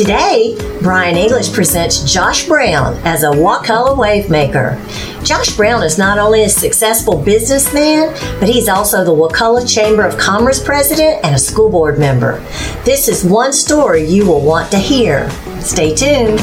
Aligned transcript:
Today, 0.00 0.56
Brian 0.80 1.14
English 1.14 1.52
presents 1.52 2.10
Josh 2.10 2.48
Brown 2.48 2.94
as 3.04 3.22
a 3.22 3.30
Wakulla 3.30 3.94
wave 3.94 4.30
maker. 4.30 4.82
Josh 5.22 5.54
Brown 5.54 5.82
is 5.82 5.98
not 5.98 6.16
only 6.16 6.44
a 6.44 6.48
successful 6.48 7.20
businessman, 7.20 8.08
but 8.40 8.48
he's 8.48 8.66
also 8.66 9.04
the 9.04 9.12
Wakulla 9.12 9.66
Chamber 9.66 10.06
of 10.06 10.16
Commerce 10.16 10.64
president 10.64 11.22
and 11.22 11.34
a 11.34 11.38
school 11.38 11.68
board 11.68 11.98
member. 11.98 12.40
This 12.82 13.08
is 13.08 13.26
one 13.26 13.52
story 13.52 14.02
you 14.02 14.24
will 14.24 14.40
want 14.40 14.70
to 14.70 14.78
hear. 14.78 15.28
Stay 15.60 15.94
tuned. 15.94 16.38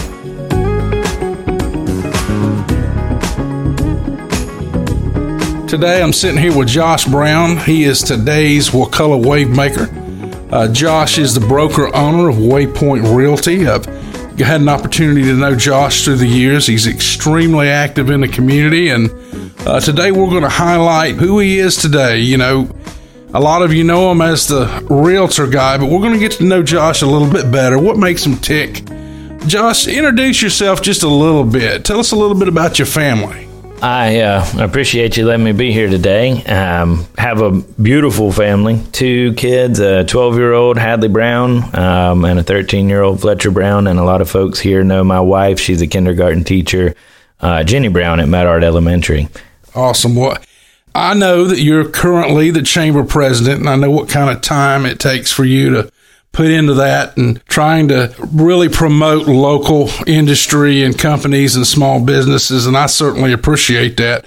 Today 5.67 6.03
I'm 6.03 6.13
sitting 6.13 6.39
here 6.39 6.55
with 6.55 6.67
Josh 6.67 7.05
Brown. 7.05 7.57
He 7.57 7.85
is 7.85 8.03
today's 8.03 8.69
Wakulla 8.69 9.17
wave 9.17 9.49
maker. 9.49 9.89
Uh, 10.49 10.65
Josh 10.69 11.17
is 11.17 11.33
the 11.33 11.45
broker 11.45 11.93
owner 11.93 12.29
of 12.29 12.35
Waypoint 12.37 13.13
Realty. 13.15 13.67
I've 13.67 13.85
had 14.37 14.61
an 14.61 14.69
opportunity 14.69 15.23
to 15.23 15.33
know 15.33 15.55
Josh 15.55 16.05
through 16.05 16.15
the 16.17 16.27
years. 16.27 16.65
He's 16.65 16.87
extremely 16.87 17.67
active 17.67 18.09
in 18.09 18.21
the 18.21 18.29
community, 18.29 18.89
and 18.89 19.09
uh, 19.67 19.81
today 19.81 20.11
we're 20.11 20.29
going 20.29 20.43
to 20.43 20.49
highlight 20.49 21.15
who 21.15 21.39
he 21.39 21.59
is 21.59 21.75
today. 21.75 22.19
You 22.19 22.37
know, 22.37 22.69
a 23.33 23.41
lot 23.41 23.61
of 23.61 23.73
you 23.73 23.83
know 23.83 24.09
him 24.09 24.21
as 24.21 24.47
the 24.47 24.85
realtor 24.89 25.47
guy, 25.47 25.77
but 25.77 25.87
we're 25.87 25.99
going 25.99 26.13
to 26.13 26.19
get 26.19 26.31
to 26.33 26.45
know 26.45 26.63
Josh 26.63 27.01
a 27.01 27.07
little 27.07 27.29
bit 27.29 27.51
better. 27.51 27.77
What 27.77 27.97
makes 27.97 28.25
him 28.25 28.37
tick? 28.37 28.85
Josh, 29.47 29.85
introduce 29.85 30.41
yourself 30.41 30.81
just 30.81 31.03
a 31.03 31.09
little 31.09 31.43
bit. 31.43 31.83
Tell 31.83 31.99
us 31.99 32.13
a 32.13 32.15
little 32.15 32.39
bit 32.39 32.47
about 32.47 32.79
your 32.79 32.85
family. 32.85 33.46
I 33.81 34.21
uh, 34.21 34.45
appreciate 34.57 35.17
you 35.17 35.25
letting 35.25 35.45
me 35.45 35.51
be 35.51 35.71
here 35.71 35.87
today. 35.87 36.43
Um, 36.45 37.05
have 37.17 37.41
a 37.41 37.51
beautiful 37.51 38.31
family 38.31 38.81
two 38.91 39.33
kids, 39.33 39.79
a 39.79 40.03
12 40.03 40.35
year 40.35 40.53
old 40.53 40.77
Hadley 40.77 41.09
Brown, 41.09 41.75
um, 41.75 42.25
and 42.25 42.39
a 42.39 42.43
13 42.43 42.89
year 42.89 43.03
old 43.03 43.21
Fletcher 43.21 43.51
Brown. 43.51 43.85
And 43.85 43.99
a 43.99 44.03
lot 44.03 44.21
of 44.21 44.29
folks 44.29 44.59
here 44.59 44.83
know 44.83 45.03
my 45.03 45.19
wife. 45.19 45.59
She's 45.59 45.81
a 45.81 45.87
kindergarten 45.87 46.43
teacher, 46.43 46.95
uh, 47.39 47.63
Jenny 47.63 47.89
Brown 47.89 48.19
at 48.19 48.27
Medart 48.27 48.63
Elementary. 48.63 49.29
Awesome. 49.75 50.15
What 50.15 50.43
I 50.95 51.13
know 51.13 51.45
that 51.45 51.59
you're 51.59 51.87
currently 51.87 52.49
the 52.49 52.63
chamber 52.63 53.03
president, 53.03 53.59
and 53.59 53.69
I 53.69 53.75
know 53.75 53.91
what 53.91 54.09
kind 54.09 54.35
of 54.35 54.41
time 54.41 54.87
it 54.87 54.99
takes 54.99 55.31
for 55.31 55.45
you 55.45 55.69
to 55.69 55.91
put 56.31 56.47
into 56.47 56.75
that 56.75 57.17
and 57.17 57.43
trying 57.45 57.87
to 57.87 58.13
really 58.31 58.69
promote 58.69 59.27
local 59.27 59.89
industry 60.05 60.83
and 60.83 60.97
companies 60.97 61.55
and 61.55 61.65
small 61.65 62.03
businesses. 62.03 62.67
And 62.67 62.77
I 62.77 62.85
certainly 62.85 63.33
appreciate 63.33 63.97
that. 63.97 64.25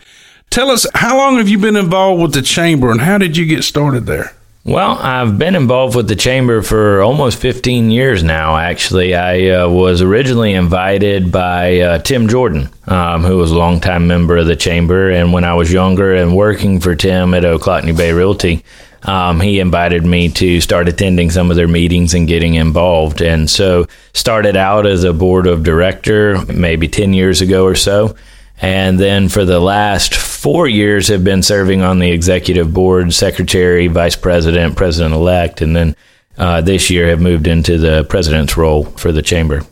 Tell 0.50 0.70
us, 0.70 0.86
how 0.94 1.16
long 1.16 1.36
have 1.36 1.48
you 1.48 1.58
been 1.58 1.76
involved 1.76 2.20
with 2.20 2.34
the 2.34 2.42
chamber 2.42 2.90
and 2.90 3.00
how 3.00 3.18
did 3.18 3.36
you 3.36 3.46
get 3.46 3.62
started 3.62 4.06
there? 4.06 4.32
Well, 4.64 4.98
I've 4.98 5.38
been 5.38 5.54
involved 5.54 5.96
with 5.96 6.06
the 6.06 6.16
chamber 6.16 6.60
for 6.60 7.00
almost 7.00 7.38
15 7.38 7.90
years 7.90 8.22
now, 8.22 8.58
actually. 8.58 9.14
I 9.14 9.48
uh, 9.48 9.68
was 9.70 10.02
originally 10.02 10.52
invited 10.52 11.32
by 11.32 11.80
uh, 11.80 11.98
Tim 12.00 12.28
Jordan, 12.28 12.68
um, 12.86 13.24
who 13.24 13.38
was 13.38 13.52
a 13.52 13.58
longtime 13.58 14.06
member 14.06 14.36
of 14.36 14.46
the 14.46 14.56
chamber. 14.56 15.10
And 15.10 15.32
when 15.32 15.44
I 15.44 15.54
was 15.54 15.72
younger 15.72 16.14
and 16.14 16.36
working 16.36 16.78
for 16.78 16.94
Tim 16.94 17.32
at 17.32 17.42
Ochlockonee 17.42 17.96
Bay 17.96 18.12
Realty, 18.12 18.62
um, 19.02 19.40
he 19.40 19.60
invited 19.60 20.04
me 20.04 20.28
to 20.30 20.60
start 20.60 20.88
attending 20.88 21.30
some 21.30 21.50
of 21.50 21.56
their 21.56 21.68
meetings 21.68 22.14
and 22.14 22.28
getting 22.28 22.54
involved. 22.54 23.22
And 23.22 23.48
so 23.48 23.86
started 24.12 24.56
out 24.56 24.86
as 24.86 25.04
a 25.04 25.12
board 25.12 25.46
of 25.46 25.62
director 25.62 26.44
maybe 26.46 26.88
10 26.88 27.14
years 27.14 27.40
ago 27.40 27.64
or 27.64 27.74
so. 27.74 28.14
And 28.62 28.98
then 28.98 29.28
for 29.30 29.44
the 29.44 29.60
last 29.60 30.14
four 30.14 30.68
years 30.68 31.08
have 31.08 31.24
been 31.24 31.42
serving 31.42 31.80
on 31.80 31.98
the 31.98 32.10
executive 32.10 32.74
board, 32.74 33.12
secretary, 33.14 33.86
vice 33.86 34.16
president, 34.16 34.76
president 34.76 35.14
elect, 35.14 35.62
and 35.62 35.74
then 35.74 35.96
uh, 36.36 36.60
this 36.60 36.90
year 36.90 37.08
have 37.08 37.20
moved 37.20 37.46
into 37.46 37.78
the 37.78 38.04
president's 38.04 38.56
role 38.56 38.84
for 38.84 39.12
the 39.12 39.22
chamber. 39.22 39.62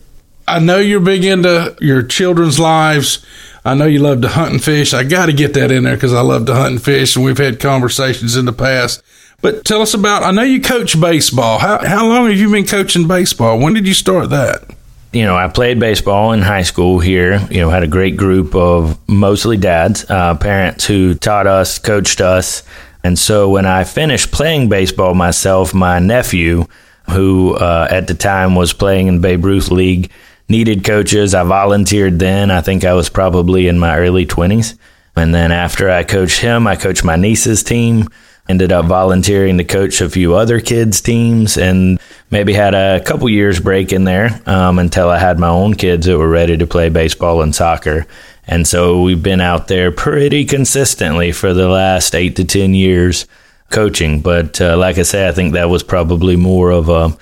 I 0.46 0.58
know 0.60 0.78
you're 0.78 1.00
big 1.00 1.24
into 1.24 1.76
your 1.80 2.02
children's 2.02 2.58
lives. 2.58 3.24
I 3.68 3.74
know 3.74 3.84
you 3.84 3.98
love 3.98 4.22
to 4.22 4.28
hunt 4.28 4.52
and 4.52 4.64
fish. 4.64 4.94
I 4.94 5.04
got 5.04 5.26
to 5.26 5.32
get 5.34 5.52
that 5.54 5.70
in 5.70 5.84
there 5.84 5.94
because 5.94 6.14
I 6.14 6.22
love 6.22 6.46
to 6.46 6.54
hunt 6.54 6.70
and 6.72 6.82
fish, 6.82 7.16
and 7.16 7.24
we've 7.24 7.36
had 7.36 7.60
conversations 7.60 8.34
in 8.34 8.46
the 8.46 8.52
past. 8.52 9.02
But 9.42 9.66
tell 9.66 9.82
us 9.82 9.92
about. 9.92 10.22
I 10.22 10.30
know 10.30 10.42
you 10.42 10.62
coach 10.62 10.98
baseball. 10.98 11.58
How 11.58 11.86
how 11.86 12.08
long 12.08 12.28
have 12.28 12.38
you 12.38 12.50
been 12.50 12.66
coaching 12.66 13.06
baseball? 13.06 13.58
When 13.58 13.74
did 13.74 13.86
you 13.86 13.92
start 13.92 14.30
that? 14.30 14.64
You 15.12 15.24
know, 15.24 15.36
I 15.36 15.48
played 15.48 15.78
baseball 15.78 16.32
in 16.32 16.40
high 16.40 16.62
school 16.62 16.98
here. 16.98 17.46
You 17.50 17.60
know, 17.60 17.68
had 17.68 17.82
a 17.82 17.88
great 17.88 18.16
group 18.16 18.54
of 18.54 18.98
mostly 19.06 19.58
dads, 19.58 20.08
uh, 20.10 20.34
parents 20.36 20.86
who 20.86 21.14
taught 21.14 21.46
us, 21.46 21.78
coached 21.78 22.22
us. 22.22 22.62
And 23.04 23.18
so 23.18 23.50
when 23.50 23.66
I 23.66 23.84
finished 23.84 24.32
playing 24.32 24.70
baseball 24.70 25.14
myself, 25.14 25.74
my 25.74 25.98
nephew, 25.98 26.66
who 27.10 27.54
uh, 27.54 27.86
at 27.90 28.06
the 28.06 28.14
time 28.14 28.54
was 28.54 28.72
playing 28.72 29.08
in 29.08 29.20
Babe 29.20 29.44
Ruth 29.44 29.70
League, 29.70 30.10
needed 30.48 30.84
coaches. 30.84 31.34
I 31.34 31.44
volunteered 31.44 32.18
then. 32.18 32.50
I 32.50 32.60
think 32.60 32.84
I 32.84 32.94
was 32.94 33.08
probably 33.08 33.68
in 33.68 33.78
my 33.78 33.98
early 33.98 34.26
20s. 34.26 34.78
And 35.16 35.34
then 35.34 35.52
after 35.52 35.90
I 35.90 36.04
coached 36.04 36.40
him, 36.40 36.66
I 36.66 36.76
coached 36.76 37.04
my 37.04 37.16
niece's 37.16 37.62
team 37.62 38.08
ended 38.48 38.72
up 38.72 38.86
volunteering 38.86 39.58
to 39.58 39.64
coach 39.64 40.00
a 40.00 40.08
few 40.08 40.34
other 40.34 40.60
kids' 40.60 41.00
teams 41.00 41.58
and 41.58 42.00
maybe 42.30 42.54
had 42.54 42.74
a 42.74 43.00
couple 43.04 43.28
years 43.28 43.60
break 43.60 43.92
in 43.92 44.04
there 44.04 44.40
um, 44.46 44.78
until 44.78 45.10
I 45.10 45.18
had 45.18 45.38
my 45.38 45.48
own 45.48 45.74
kids 45.74 46.06
that 46.06 46.18
were 46.18 46.28
ready 46.28 46.56
to 46.56 46.66
play 46.66 46.88
baseball 46.88 47.42
and 47.42 47.54
soccer. 47.54 48.06
And 48.46 48.66
so 48.66 49.02
we've 49.02 49.22
been 49.22 49.42
out 49.42 49.68
there 49.68 49.92
pretty 49.92 50.46
consistently 50.46 51.32
for 51.32 51.52
the 51.52 51.68
last 51.68 52.14
eight 52.14 52.36
to 52.36 52.44
10 52.44 52.74
years 52.74 53.26
coaching. 53.70 54.22
But 54.22 54.60
uh, 54.60 54.78
like 54.78 54.96
I 54.96 55.02
say, 55.02 55.28
I 55.28 55.32
think 55.32 55.52
that 55.52 55.68
was 55.68 55.82
probably 55.82 56.36
more 56.36 56.70
of 56.70 56.88
a 56.88 57.16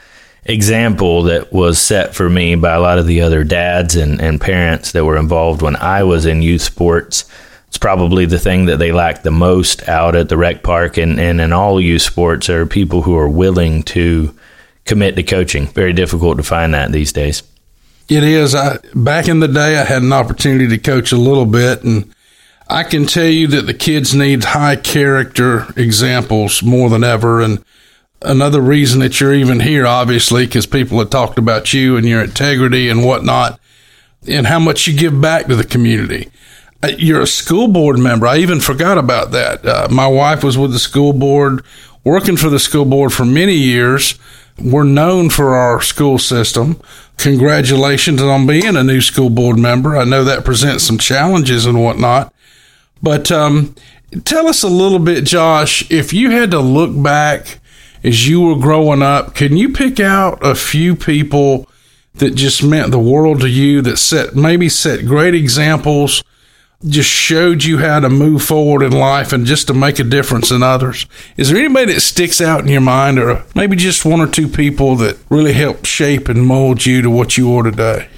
example 0.49 1.25
that 1.25 1.53
was 1.53 1.79
set 1.79 2.15
for 2.15 2.29
me 2.29 2.55
by 2.55 2.75
a 2.75 2.81
lot 2.81 2.99
of 2.99 3.07
the 3.07 3.21
other 3.21 3.45
dads 3.45 3.97
and, 3.97 4.21
and 4.21 4.41
parents 4.41 4.93
that 4.93 5.05
were 5.05 5.17
involved 5.17 5.62
when 5.62 5.77
I 5.77 6.05
was 6.05 6.27
in 6.27 6.43
youth 6.43 6.62
sports 6.62 7.25
it's 7.77 7.79
probably 7.79 8.25
the 8.25 8.39
thing 8.39 8.67
that 8.67 8.79
they 8.79 8.91
lack 8.91 9.23
the 9.23 9.31
most 9.31 9.87
out 9.87 10.17
at 10.17 10.31
the 10.31 10.37
rec 10.39 10.62
park 10.62 10.97
and, 10.97 11.21
and 11.21 11.43
in 11.43 11.53
all 11.53 11.79
youth 11.79 12.01
sports 12.01 12.49
are 12.49 12.65
people 12.65 13.03
who 13.03 13.15
are 13.17 13.29
willing 13.29 13.83
to 13.83 14.35
commit 14.87 15.15
to 15.17 15.23
coaching. 15.23 15.67
Very 15.67 15.93
difficult 15.93 16.39
to 16.39 16.43
find 16.43 16.73
that 16.73 16.91
these 16.91 17.12
days. 17.12 17.43
It 18.09 18.23
is. 18.23 18.55
I, 18.55 18.79
back 18.95 19.29
in 19.29 19.41
the 19.41 19.49
day, 19.49 19.77
I 19.79 19.85
had 19.85 20.03
an 20.03 20.15
opportunity 20.15 20.69
to 20.69 20.79
coach 20.79 21.12
a 21.12 21.19
little 21.19 21.45
bit, 21.45 21.85
and 21.85 22.15
I 22.67 22.85
can 22.85 23.05
tell 23.05 23.27
you 23.27 23.47
that 23.49 23.67
the 23.67 23.75
kids 23.75 24.15
need 24.15 24.45
high 24.45 24.77
character 24.77 25.67
examples 25.77 26.62
more 26.62 26.89
than 26.89 27.05
ever. 27.05 27.43
And 27.43 27.62
another 28.26 28.60
reason 28.60 29.00
that 29.00 29.20
you're 29.20 29.34
even 29.34 29.60
here, 29.60 29.87
obviously, 29.87 30.47
because 30.47 30.66
people 30.66 30.98
have 30.98 31.10
talked 31.10 31.38
about 31.38 31.72
you 31.72 31.97
and 31.97 32.06
your 32.06 32.22
integrity 32.22 32.88
and 32.88 33.04
whatnot, 33.04 33.59
and 34.28 34.47
how 34.47 34.59
much 34.59 34.87
you 34.87 34.98
give 34.98 35.20
back 35.20 35.47
to 35.47 35.56
the 35.56 35.64
community. 35.64 36.28
Uh, 36.82 36.88
you're 36.98 37.22
a 37.22 37.26
school 37.26 37.69
board 37.69 37.98
member. 37.98 38.26
I 38.26 38.38
even 38.38 38.60
forgot 38.60 38.98
about 38.98 39.31
that. 39.31 39.64
Uh, 39.64 39.88
my 39.91 40.06
wife 40.06 40.42
was 40.44 40.59
with 40.59 40.72
the 40.72 40.78
school 40.78 41.12
board, 41.12 41.64
working 42.04 42.37
for 42.37 42.50
the 42.50 42.59
school 42.59 42.84
board 42.84 43.12
for 43.12 43.25
many 43.25 43.54
years. 43.54 44.19
We're 44.58 44.84
known 44.84 45.31
for 45.31 45.54
our 45.54 45.81
school 45.81 46.19
system. 46.19 46.81
Congratulations 47.19 48.20
on 48.20 48.47
being 48.47 48.76
a 48.76 48.82
new 48.82 49.00
school 49.00 49.31
board 49.31 49.58
member. 49.58 49.97
I 49.97 50.04
know 50.04 50.25
that 50.25 50.44
presents 50.44 50.84
some 50.84 50.98
challenges 50.98 51.66
and 51.66 51.82
whatnot. 51.82 52.32
But 53.03 53.31
um, 53.31 53.75
tell 54.25 54.48
us 54.48 54.62
a 54.62 54.69
little 54.69 54.98
bit, 54.98 55.25
Josh, 55.25 55.91
if 55.91 56.12
you 56.12 56.31
had 56.31 56.50
to 56.50 56.60
look 56.60 56.91
back 57.03 57.58
as 58.03 58.29
you 58.29 58.41
were 58.41 58.57
growing 58.57 59.03
up, 59.03 59.34
can 59.34 59.57
you 59.57 59.73
pick 59.73 60.01
out 60.01 60.39
a 60.45 60.55
few 60.55 60.95
people 60.97 61.69
that 62.15 62.34
just 62.34 62.62
meant 62.62 62.91
the 62.91 62.99
world 62.99 63.41
to 63.41 63.49
you 63.49 63.83
that 63.83 63.99
set 63.99 64.34
maybe 64.34 64.69
set 64.69 65.05
great 65.07 65.34
examples 65.34 66.23
just 66.87 67.09
showed 67.09 67.65
you 67.65 67.79
how 67.79 68.01
to 68.01 68.09
move 68.09 68.43
forward 68.43 68.83
in 68.83 68.93
life 68.93 69.33
and 69.33 69.47
just 69.47 69.67
to 69.67 69.75
make 69.75 69.99
a 69.99 70.05
difference 70.05 70.51
in 70.51 70.62
others. 70.62 71.06
Is 71.37 71.49
there 71.49 71.59
anybody 71.59 71.95
that 71.95 72.01
sticks 72.01 72.41
out 72.41 72.61
in 72.61 72.69
your 72.69 72.83
mind, 72.83 73.19
or 73.19 73.45
maybe 73.55 73.77
just 73.77 74.05
one 74.05 74.21
or 74.21 74.27
two 74.27 74.49
people 74.49 74.97
that 74.97 75.19
really 75.31 75.55
helped 75.55 75.87
shape 75.87 76.29
and 76.29 76.47
mold 76.47 76.85
you 76.85 77.03
to 77.03 77.11
what 77.11 77.37
you 77.37 77.53
are 77.56 77.62
today? 77.62 78.09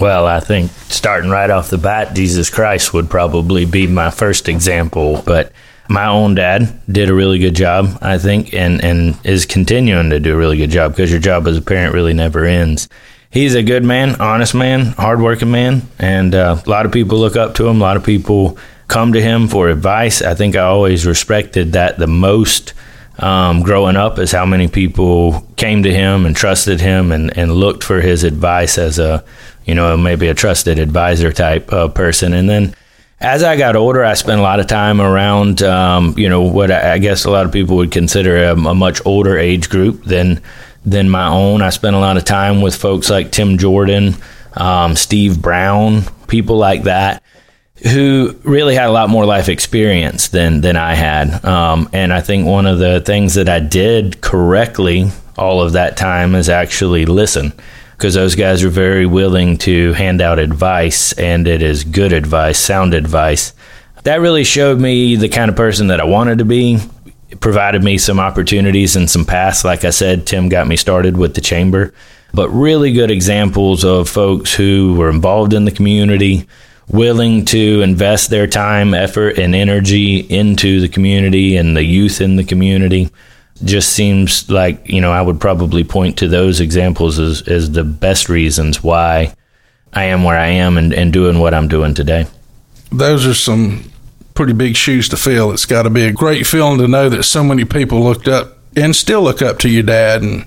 Well, 0.00 0.26
I 0.26 0.40
think 0.40 0.70
starting 0.70 1.30
right 1.30 1.50
off 1.50 1.70
the 1.70 1.78
bat, 1.78 2.14
Jesus 2.14 2.50
Christ 2.50 2.92
would 2.94 3.10
probably 3.10 3.64
be 3.64 3.86
my 3.86 4.10
first 4.10 4.48
example. 4.48 5.22
But 5.24 5.52
my 5.88 6.06
own 6.06 6.34
dad 6.34 6.80
did 6.90 7.10
a 7.10 7.14
really 7.14 7.38
good 7.38 7.56
job, 7.56 7.98
I 8.02 8.18
think, 8.18 8.52
and, 8.54 8.82
and 8.84 9.18
is 9.24 9.46
continuing 9.46 10.10
to 10.10 10.20
do 10.20 10.34
a 10.34 10.36
really 10.36 10.56
good 10.56 10.70
job 10.70 10.92
because 10.92 11.10
your 11.10 11.20
job 11.20 11.46
as 11.46 11.56
a 11.56 11.62
parent 11.62 11.94
really 11.94 12.14
never 12.14 12.44
ends 12.44 12.88
he's 13.30 13.54
a 13.54 13.62
good 13.62 13.84
man, 13.84 14.20
honest 14.20 14.54
man, 14.54 14.86
hardworking 14.86 15.50
man, 15.50 15.82
and 15.98 16.34
uh, 16.34 16.60
a 16.64 16.70
lot 16.70 16.86
of 16.86 16.92
people 16.92 17.18
look 17.18 17.36
up 17.36 17.54
to 17.56 17.68
him. 17.68 17.76
A 17.76 17.80
lot 17.80 17.96
of 17.96 18.04
people 18.04 18.58
come 18.86 19.12
to 19.12 19.20
him 19.20 19.48
for 19.48 19.68
advice. 19.68 20.22
I 20.22 20.34
think 20.34 20.56
I 20.56 20.62
always 20.62 21.06
respected 21.06 21.72
that 21.72 21.98
the 21.98 22.06
most 22.06 22.72
um, 23.18 23.62
growing 23.62 23.96
up 23.96 24.18
is 24.18 24.32
how 24.32 24.46
many 24.46 24.68
people 24.68 25.46
came 25.56 25.82
to 25.82 25.92
him 25.92 26.24
and 26.24 26.34
trusted 26.34 26.80
him 26.80 27.12
and, 27.12 27.36
and 27.36 27.52
looked 27.52 27.84
for 27.84 28.00
his 28.00 28.24
advice 28.24 28.78
as 28.78 28.98
a, 28.98 29.24
you 29.64 29.74
know, 29.74 29.96
maybe 29.96 30.28
a 30.28 30.34
trusted 30.34 30.78
advisor 30.78 31.32
type 31.32 31.66
person. 31.94 32.32
And 32.32 32.48
then 32.48 32.74
as 33.20 33.42
I 33.42 33.56
got 33.56 33.74
older, 33.74 34.04
I 34.04 34.14
spent 34.14 34.38
a 34.38 34.42
lot 34.42 34.60
of 34.60 34.66
time 34.66 35.00
around, 35.00 35.62
um, 35.62 36.14
you 36.16 36.28
know, 36.28 36.42
what 36.42 36.70
I 36.70 36.98
guess 36.98 37.24
a 37.24 37.30
lot 37.30 37.46
of 37.46 37.52
people 37.52 37.76
would 37.76 37.90
consider 37.90 38.44
a, 38.44 38.52
a 38.52 38.74
much 38.74 39.04
older 39.04 39.36
age 39.36 39.68
group 39.68 40.04
than 40.04 40.40
than 40.84 41.10
my 41.10 41.28
own. 41.28 41.60
I 41.60 41.70
spent 41.70 41.96
a 41.96 41.98
lot 41.98 42.16
of 42.16 42.24
time 42.24 42.62
with 42.62 42.76
folks 42.76 43.10
like 43.10 43.32
Tim 43.32 43.58
Jordan, 43.58 44.14
um, 44.54 44.94
Steve 44.94 45.42
Brown, 45.42 46.02
people 46.28 46.56
like 46.56 46.84
that 46.84 47.22
who 47.92 48.36
really 48.42 48.74
had 48.74 48.88
a 48.88 48.92
lot 48.92 49.08
more 49.08 49.24
life 49.24 49.48
experience 49.48 50.28
than 50.28 50.60
than 50.60 50.76
I 50.76 50.94
had. 50.94 51.44
Um, 51.44 51.88
and 51.92 52.12
I 52.12 52.20
think 52.20 52.46
one 52.46 52.66
of 52.66 52.78
the 52.78 53.00
things 53.00 53.34
that 53.34 53.48
I 53.48 53.60
did 53.60 54.20
correctly 54.20 55.10
all 55.36 55.62
of 55.62 55.72
that 55.72 55.96
time 55.96 56.34
is 56.34 56.48
actually 56.48 57.06
listen 57.06 57.52
because 57.98 58.14
those 58.14 58.36
guys 58.36 58.62
are 58.62 58.68
very 58.68 59.06
willing 59.06 59.58
to 59.58 59.92
hand 59.94 60.22
out 60.22 60.38
advice 60.38 61.12
and 61.14 61.48
it 61.48 61.62
is 61.62 61.82
good 61.82 62.12
advice, 62.12 62.56
sound 62.56 62.94
advice. 62.94 63.52
That 64.04 64.20
really 64.20 64.44
showed 64.44 64.78
me 64.78 65.16
the 65.16 65.28
kind 65.28 65.50
of 65.50 65.56
person 65.56 65.88
that 65.88 66.00
I 66.00 66.04
wanted 66.04 66.38
to 66.38 66.44
be. 66.44 66.78
It 67.28 67.40
provided 67.40 67.82
me 67.82 67.98
some 67.98 68.20
opportunities 68.20 68.94
and 68.94 69.10
some 69.10 69.24
paths. 69.24 69.64
Like 69.64 69.84
I 69.84 69.90
said, 69.90 70.28
Tim 70.28 70.48
got 70.48 70.68
me 70.68 70.76
started 70.76 71.16
with 71.16 71.34
the 71.34 71.40
chamber, 71.40 71.92
but 72.32 72.48
really 72.50 72.92
good 72.92 73.10
examples 73.10 73.84
of 73.84 74.08
folks 74.08 74.54
who 74.54 74.94
were 74.94 75.10
involved 75.10 75.52
in 75.52 75.64
the 75.64 75.72
community, 75.72 76.46
willing 76.86 77.46
to 77.46 77.82
invest 77.82 78.30
their 78.30 78.46
time, 78.46 78.94
effort, 78.94 79.40
and 79.40 79.56
energy 79.56 80.18
into 80.18 80.80
the 80.80 80.88
community 80.88 81.56
and 81.56 81.76
the 81.76 81.84
youth 81.84 82.20
in 82.20 82.36
the 82.36 82.44
community. 82.44 83.10
Just 83.64 83.92
seems 83.92 84.48
like, 84.50 84.88
you 84.88 85.00
know, 85.00 85.10
I 85.10 85.20
would 85.20 85.40
probably 85.40 85.84
point 85.84 86.18
to 86.18 86.28
those 86.28 86.60
examples 86.60 87.18
as, 87.18 87.42
as 87.48 87.72
the 87.72 87.84
best 87.84 88.28
reasons 88.28 88.82
why 88.82 89.34
I 89.92 90.04
am 90.04 90.22
where 90.22 90.38
I 90.38 90.48
am 90.48 90.78
and, 90.78 90.92
and 90.92 91.12
doing 91.12 91.38
what 91.38 91.54
I'm 91.54 91.68
doing 91.68 91.94
today. 91.94 92.26
Those 92.92 93.26
are 93.26 93.34
some 93.34 93.90
pretty 94.34 94.52
big 94.52 94.76
shoes 94.76 95.08
to 95.08 95.16
fill. 95.16 95.52
It's 95.52 95.66
got 95.66 95.82
to 95.82 95.90
be 95.90 96.04
a 96.04 96.12
great 96.12 96.46
feeling 96.46 96.78
to 96.78 96.88
know 96.88 97.08
that 97.08 97.24
so 97.24 97.42
many 97.42 97.64
people 97.64 98.02
looked 98.02 98.28
up 98.28 98.58
and 98.76 98.94
still 98.94 99.22
look 99.22 99.42
up 99.42 99.58
to 99.60 99.68
your 99.68 99.82
dad 99.82 100.22
and 100.22 100.46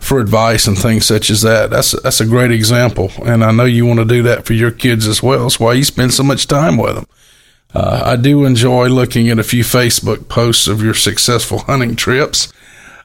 for 0.00 0.18
advice 0.18 0.66
and 0.66 0.76
things 0.76 1.06
such 1.06 1.30
as 1.30 1.42
that. 1.42 1.70
That's 1.70 1.92
that's 2.02 2.20
a 2.20 2.26
great 2.26 2.50
example, 2.50 3.12
and 3.24 3.44
I 3.44 3.52
know 3.52 3.66
you 3.66 3.86
want 3.86 4.00
to 4.00 4.04
do 4.04 4.22
that 4.24 4.46
for 4.46 4.54
your 4.54 4.70
kids 4.70 5.06
as 5.06 5.22
well. 5.22 5.42
That's 5.42 5.60
why 5.60 5.74
you 5.74 5.84
spend 5.84 6.12
so 6.12 6.22
much 6.22 6.48
time 6.48 6.76
with 6.76 6.96
them. 6.96 7.06
Uh, 7.74 8.02
I 8.04 8.16
do 8.16 8.44
enjoy 8.44 8.88
looking 8.88 9.28
at 9.28 9.38
a 9.38 9.44
few 9.44 9.62
Facebook 9.62 10.28
posts 10.28 10.66
of 10.66 10.82
your 10.82 10.94
successful 10.94 11.58
hunting 11.66 11.96
trips 11.96 12.52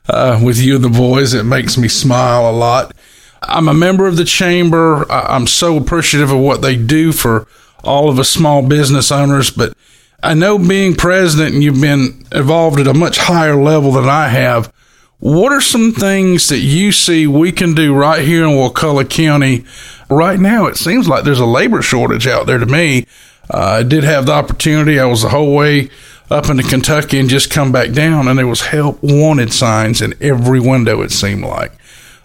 uh, 0.10 0.40
with 0.44 0.60
you 0.60 0.76
and 0.76 0.84
the 0.84 0.90
boys. 0.90 1.34
It 1.34 1.44
makes 1.44 1.78
me 1.78 1.88
smile 1.88 2.50
a 2.50 2.52
lot. 2.52 2.96
I'm 3.42 3.68
a 3.68 3.74
member 3.74 4.08
of 4.08 4.18
the 4.18 4.26
chamber. 4.26 5.10
I'm 5.12 5.48
so 5.48 5.78
appreciative 5.78 6.32
of 6.32 6.40
what 6.40 6.62
they 6.62 6.76
do 6.76 7.12
for 7.12 7.48
all 7.84 8.10
of 8.10 8.18
us 8.18 8.30
small 8.30 8.68
business 8.68 9.12
owners, 9.12 9.52
but 9.52 9.78
I 10.24 10.34
know 10.34 10.58
being 10.58 10.96
president 10.96 11.54
and 11.54 11.64
you've 11.64 11.80
been 11.80 12.26
involved 12.32 12.80
at 12.80 12.88
a 12.88 12.94
much 12.94 13.18
higher 13.18 13.56
level 13.56 13.92
than 13.92 14.10
I 14.10 14.30
have. 14.30 14.74
What 15.20 15.52
are 15.52 15.62
some 15.62 15.92
things 15.92 16.50
that 16.50 16.60
you 16.60 16.92
see 16.92 17.28
we 17.28 17.52
can 17.52 17.74
do 17.74 17.96
right 17.96 18.24
here 18.24 18.44
in 18.44 18.56
Wakulla 18.56 19.06
County? 19.06 19.66
Right 20.10 20.40
now, 20.40 20.66
it 20.66 20.78
seems 20.78 21.08
like 21.08 21.24
there's 21.24 21.40
a 21.40 21.46
labor 21.46 21.82
shortage 21.82 22.28
out 22.28 22.48
there 22.48 22.58
to 22.58 22.66
me. 22.66 23.06
I 23.50 23.84
did 23.84 24.04
have 24.04 24.26
the 24.26 24.34
opportunity. 24.34 25.00
I 25.00 25.06
was 25.06 25.22
the 25.22 25.30
whole 25.30 25.54
way 25.56 25.90
up 26.30 26.50
into 26.50 26.64
Kentucky 26.64 27.20
and 27.20 27.30
just 27.30 27.52
come 27.52 27.72
back 27.72 27.92
down, 27.92 28.28
and 28.28 28.38
there 28.40 28.48
was 28.48 28.62
help 28.62 29.00
wanted 29.02 29.54
signs 29.54 30.02
in 30.02 30.16
every 30.22 30.60
window, 30.60 31.02
it 31.02 31.12
seemed 31.12 31.44
like. 31.44 31.72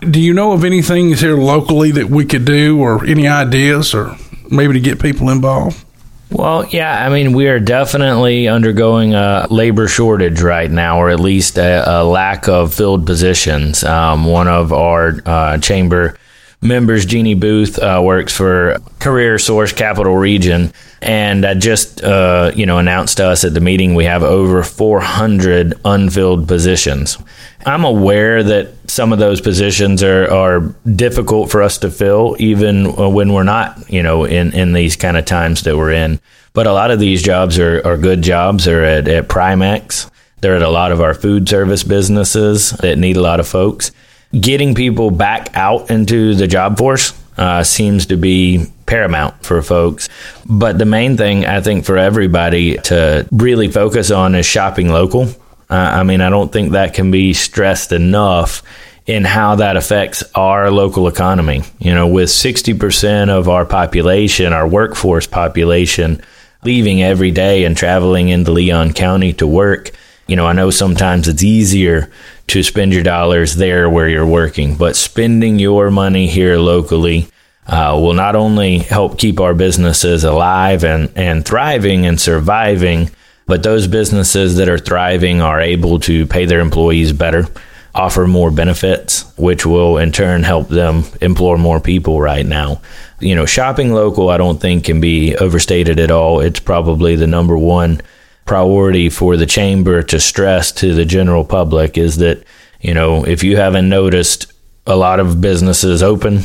Do 0.00 0.18
you 0.20 0.32
know 0.32 0.52
of 0.52 0.64
anything 0.64 1.12
here 1.14 1.36
locally 1.36 1.90
that 1.92 2.08
we 2.08 2.24
could 2.24 2.46
do, 2.46 2.80
or 2.80 3.04
any 3.04 3.28
ideas, 3.28 3.94
or 3.94 4.16
maybe 4.50 4.72
to 4.74 4.80
get 4.80 5.00
people 5.00 5.28
involved? 5.28 5.84
Well, 6.30 6.64
yeah, 6.66 7.04
I 7.04 7.10
mean, 7.10 7.32
we 7.32 7.48
are 7.48 7.58
definitely 7.58 8.46
undergoing 8.46 9.14
a 9.14 9.48
labor 9.50 9.88
shortage 9.88 10.40
right 10.40 10.70
now, 10.70 11.00
or 11.00 11.10
at 11.10 11.18
least 11.18 11.58
a, 11.58 12.00
a 12.00 12.04
lack 12.04 12.48
of 12.48 12.72
filled 12.72 13.04
positions. 13.04 13.82
Um, 13.82 14.24
one 14.24 14.46
of 14.46 14.72
our 14.72 15.20
uh, 15.26 15.58
chamber 15.58 16.16
members, 16.62 17.06
Jeannie 17.06 17.34
Booth, 17.34 17.78
uh, 17.78 18.00
works 18.04 18.36
for 18.36 18.78
Career 18.98 19.38
Source 19.38 19.72
Capital 19.72 20.16
Region, 20.16 20.72
and 21.00 21.44
I 21.44 21.54
just 21.54 22.02
uh, 22.02 22.52
you 22.54 22.66
know 22.66 22.78
announced 22.78 23.18
to 23.18 23.26
us 23.26 23.44
at 23.44 23.54
the 23.54 23.60
meeting 23.60 23.94
we 23.94 24.04
have 24.04 24.22
over 24.22 24.62
400 24.62 25.74
unfilled 25.84 26.46
positions. 26.46 27.18
I'm 27.66 27.84
aware 27.84 28.42
that 28.42 28.72
some 28.90 29.12
of 29.12 29.18
those 29.18 29.40
positions 29.40 30.02
are, 30.02 30.30
are 30.32 30.60
difficult 30.94 31.50
for 31.50 31.62
us 31.62 31.78
to 31.78 31.90
fill, 31.90 32.36
even 32.38 32.86
uh, 32.86 33.08
when 33.08 33.32
we're 33.32 33.42
not, 33.42 33.90
you 33.90 34.02
know, 34.02 34.24
in, 34.24 34.54
in 34.54 34.72
these 34.72 34.96
kind 34.96 35.16
of 35.16 35.26
times 35.26 35.62
that 35.62 35.76
we're 35.76 35.92
in. 35.92 36.20
But 36.54 36.66
a 36.66 36.72
lot 36.72 36.90
of 36.90 36.98
these 36.98 37.22
jobs 37.22 37.58
are, 37.58 37.86
are 37.86 37.98
good 37.98 38.22
jobs. 38.22 38.64
They're 38.64 38.84
at, 38.84 39.08
at 39.08 39.28
Primex. 39.28 40.10
They're 40.40 40.56
at 40.56 40.62
a 40.62 40.70
lot 40.70 40.90
of 40.90 41.02
our 41.02 41.12
food 41.12 41.48
service 41.48 41.84
businesses 41.84 42.70
that 42.70 42.98
need 42.98 43.16
a 43.16 43.22
lot 43.22 43.40
of 43.40 43.46
folks. 43.46 43.92
Getting 44.32 44.74
people 44.74 45.10
back 45.10 45.56
out 45.56 45.90
into 45.90 46.34
the 46.34 46.46
job 46.46 46.78
force 46.78 47.12
uh, 47.36 47.64
seems 47.64 48.06
to 48.06 48.16
be 48.16 48.66
paramount 48.86 49.44
for 49.44 49.62
folks. 49.62 50.08
But 50.46 50.78
the 50.78 50.84
main 50.84 51.16
thing 51.16 51.46
I 51.46 51.60
think 51.60 51.84
for 51.84 51.96
everybody 51.96 52.76
to 52.76 53.26
really 53.32 53.68
focus 53.68 54.10
on 54.10 54.34
is 54.34 54.46
shopping 54.46 54.88
local. 54.88 55.22
Uh, 55.68 55.74
I 55.74 56.02
mean, 56.02 56.20
I 56.20 56.30
don't 56.30 56.52
think 56.52 56.72
that 56.72 56.94
can 56.94 57.10
be 57.10 57.32
stressed 57.32 57.92
enough 57.92 58.62
in 59.06 59.24
how 59.24 59.56
that 59.56 59.76
affects 59.76 60.22
our 60.34 60.70
local 60.70 61.08
economy. 61.08 61.62
You 61.78 61.94
know, 61.94 62.06
with 62.06 62.28
60% 62.28 63.28
of 63.28 63.48
our 63.48 63.64
population, 63.64 64.52
our 64.52 64.68
workforce 64.68 65.26
population, 65.26 66.22
leaving 66.62 67.02
every 67.02 67.30
day 67.30 67.64
and 67.64 67.76
traveling 67.76 68.28
into 68.28 68.52
Leon 68.52 68.92
County 68.92 69.32
to 69.34 69.46
work, 69.46 69.92
you 70.26 70.36
know, 70.36 70.46
I 70.46 70.52
know 70.52 70.70
sometimes 70.70 71.26
it's 71.26 71.42
easier 71.42 72.10
to 72.50 72.64
spend 72.64 72.92
your 72.92 73.04
dollars 73.04 73.54
there 73.54 73.88
where 73.88 74.08
you're 74.08 74.26
working, 74.26 74.74
but 74.74 74.96
spending 74.96 75.60
your 75.60 75.88
money 75.88 76.26
here 76.26 76.56
locally 76.56 77.28
uh, 77.68 77.96
will 77.96 78.12
not 78.12 78.34
only 78.34 78.78
help 78.78 79.16
keep 79.16 79.38
our 79.38 79.54
businesses 79.54 80.24
alive 80.24 80.82
and, 80.82 81.12
and 81.14 81.44
thriving 81.44 82.06
and 82.06 82.20
surviving, 82.20 83.08
but 83.46 83.62
those 83.62 83.86
businesses 83.86 84.56
that 84.56 84.68
are 84.68 84.78
thriving 84.78 85.40
are 85.40 85.60
able 85.60 86.00
to 86.00 86.26
pay 86.26 86.44
their 86.44 86.58
employees 86.58 87.12
better, 87.12 87.46
offer 87.94 88.26
more 88.26 88.50
benefits, 88.50 89.32
which 89.36 89.64
will 89.64 89.98
in 89.98 90.10
turn 90.10 90.42
help 90.42 90.68
them 90.68 91.04
employ 91.20 91.56
more 91.56 91.78
people 91.78 92.20
right 92.20 92.46
now. 92.46 92.80
You 93.20 93.36
know, 93.36 93.46
shopping 93.46 93.92
local, 93.92 94.28
I 94.28 94.38
don't 94.38 94.60
think 94.60 94.86
can 94.86 95.00
be 95.00 95.36
overstated 95.36 96.00
at 96.00 96.10
all. 96.10 96.40
It's 96.40 96.58
probably 96.58 97.14
the 97.14 97.28
number 97.28 97.56
one 97.56 98.00
priority 98.44 99.08
for 99.08 99.36
the 99.36 99.46
chamber 99.46 100.02
to 100.02 100.18
stress 100.18 100.72
to 100.72 100.94
the 100.94 101.04
general 101.04 101.44
public 101.44 101.96
is 101.96 102.16
that, 102.16 102.44
you 102.80 102.94
know, 102.94 103.24
if 103.24 103.44
you 103.44 103.56
haven't 103.56 103.88
noticed 103.88 104.52
a 104.86 104.96
lot 104.96 105.20
of 105.20 105.40
businesses 105.40 106.02
open 106.02 106.44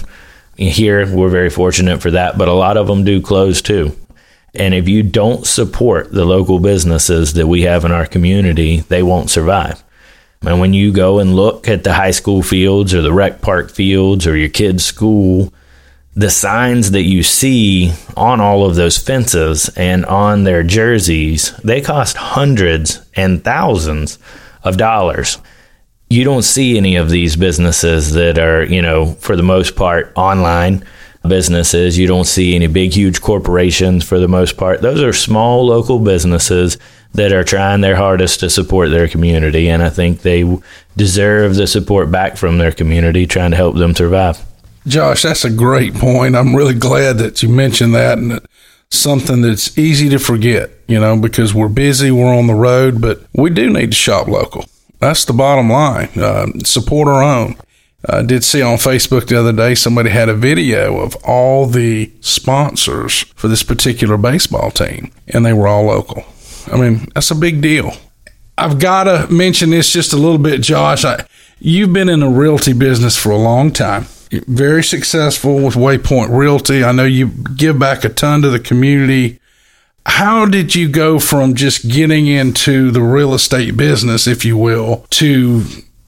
here, 0.57 1.13
we're 1.13 1.29
very 1.29 1.49
fortunate 1.49 2.01
for 2.01 2.11
that, 2.11 2.37
but 2.37 2.47
a 2.47 2.53
lot 2.53 2.77
of 2.77 2.87
them 2.87 3.03
do 3.03 3.21
close 3.21 3.61
too. 3.61 3.95
And 4.53 4.73
if 4.73 4.87
you 4.87 5.03
don't 5.03 5.45
support 5.45 6.11
the 6.11 6.25
local 6.25 6.59
businesses 6.59 7.33
that 7.33 7.47
we 7.47 7.63
have 7.63 7.83
in 7.83 7.91
our 7.91 8.05
community, 8.05 8.81
they 8.81 9.03
won't 9.03 9.29
survive. 9.29 9.83
And 10.41 10.59
when 10.59 10.73
you 10.73 10.93
go 10.93 11.19
and 11.19 11.35
look 11.35 11.67
at 11.67 11.83
the 11.83 11.93
high 11.93 12.11
school 12.11 12.41
fields 12.41 12.93
or 12.93 13.01
the 13.01 13.11
rec 13.11 13.41
park 13.41 13.71
fields 13.71 14.27
or 14.27 14.37
your 14.37 14.49
kid's 14.49 14.85
school, 14.85 15.53
the 16.15 16.29
signs 16.29 16.91
that 16.91 17.03
you 17.03 17.21
see 17.23 17.93
on 18.15 18.39
all 18.39 18.65
of 18.65 18.75
those 18.75 18.97
fences 18.97 19.69
and 19.75 20.05
on 20.05 20.45
their 20.45 20.63
jerseys, 20.63 21.51
they 21.57 21.81
cost 21.81 22.15
hundreds 22.15 23.05
and 23.15 23.43
thousands 23.43 24.17
of 24.63 24.77
dollars. 24.77 25.37
You 26.09 26.23
don't 26.23 26.43
see 26.43 26.77
any 26.77 26.95
of 26.95 27.09
these 27.09 27.35
businesses 27.35 28.13
that 28.13 28.37
are, 28.37 28.63
you 28.63 28.81
know, 28.81 29.13
for 29.15 29.35
the 29.35 29.43
most 29.43 29.75
part 29.75 30.13
online 30.15 30.85
businesses. 31.27 31.97
You 31.97 32.07
don't 32.07 32.25
see 32.25 32.55
any 32.55 32.67
big, 32.67 32.93
huge 32.93 33.19
corporations 33.21 34.07
for 34.07 34.17
the 34.17 34.27
most 34.27 34.55
part. 34.55 34.81
Those 34.81 35.01
are 35.01 35.11
small 35.11 35.65
local 35.65 35.99
businesses 35.99 36.77
that 37.13 37.33
are 37.33 37.43
trying 37.43 37.81
their 37.81 37.95
hardest 37.95 38.39
to 38.41 38.49
support 38.49 38.91
their 38.91 39.09
community. 39.09 39.69
And 39.69 39.83
I 39.83 39.89
think 39.89 40.21
they 40.21 40.45
deserve 40.95 41.55
the 41.55 41.67
support 41.67 42.09
back 42.09 42.37
from 42.37 42.57
their 42.57 42.71
community, 42.71 43.25
trying 43.25 43.51
to 43.51 43.57
help 43.57 43.75
them 43.75 43.95
survive. 43.95 44.41
Josh, 44.87 45.23
that's 45.23 45.45
a 45.45 45.49
great 45.49 45.95
point. 45.95 46.35
I'm 46.35 46.55
really 46.55 46.73
glad 46.75 47.17
that 47.17 47.41
you 47.41 47.49
mentioned 47.49 47.95
that 47.95 48.17
and 48.17 48.39
something 48.89 49.41
that's 49.41 49.77
easy 49.77 50.09
to 50.09 50.19
forget, 50.19 50.69
you 50.87 50.99
know, 50.99 51.17
because 51.17 51.53
we're 51.53 51.69
busy, 51.69 52.11
we're 52.11 52.33
on 52.33 52.47
the 52.47 52.55
road, 52.55 53.01
but 53.01 53.21
we 53.33 53.49
do 53.49 53.71
need 53.71 53.91
to 53.91 53.95
shop 53.95 54.27
local. 54.27 54.65
That's 54.99 55.25
the 55.25 55.33
bottom 55.33 55.69
line. 55.69 56.09
Uh, 56.15 56.47
support 56.63 57.07
our 57.07 57.23
own. 57.23 57.55
I 58.07 58.21
did 58.21 58.43
see 58.43 58.61
on 58.61 58.77
Facebook 58.77 59.27
the 59.27 59.39
other 59.39 59.51
day 59.51 59.73
somebody 59.73 60.11
had 60.11 60.29
a 60.29 60.35
video 60.35 60.99
of 60.99 61.15
all 61.23 61.65
the 61.65 62.11
sponsors 62.21 63.21
for 63.35 63.47
this 63.47 63.63
particular 63.63 64.17
baseball 64.17 64.69
team, 64.69 65.11
and 65.27 65.45
they 65.45 65.53
were 65.53 65.67
all 65.67 65.85
local. 65.85 66.23
I 66.71 66.77
mean, 66.77 67.07
that's 67.15 67.31
a 67.31 67.35
big 67.35 67.61
deal. 67.61 67.93
I've 68.57 68.79
got 68.79 69.05
to 69.05 69.31
mention 69.33 69.71
this 69.71 69.91
just 69.91 70.13
a 70.13 70.17
little 70.17 70.37
bit, 70.37 70.61
Josh. 70.61 71.03
I, 71.03 71.25
you've 71.59 71.93
been 71.93 72.09
in 72.09 72.19
the 72.19 72.27
realty 72.27 72.73
business 72.73 73.17
for 73.17 73.31
a 73.31 73.37
long 73.37 73.71
time. 73.71 74.05
Very 74.41 74.83
successful 74.83 75.55
with 75.55 75.75
Waypoint 75.75 76.35
Realty. 76.35 76.83
I 76.83 76.91
know 76.91 77.05
you 77.05 77.27
give 77.27 77.79
back 77.79 78.03
a 78.03 78.09
ton 78.09 78.41
to 78.41 78.49
the 78.49 78.59
community. 78.59 79.39
How 80.05 80.45
did 80.45 80.75
you 80.75 80.87
go 80.87 81.19
from 81.19 81.55
just 81.55 81.89
getting 81.89 82.27
into 82.27 82.91
the 82.91 83.01
real 83.01 83.33
estate 83.33 83.75
business, 83.75 84.27
if 84.27 84.45
you 84.45 84.55
will, 84.55 85.05
to 85.11 85.63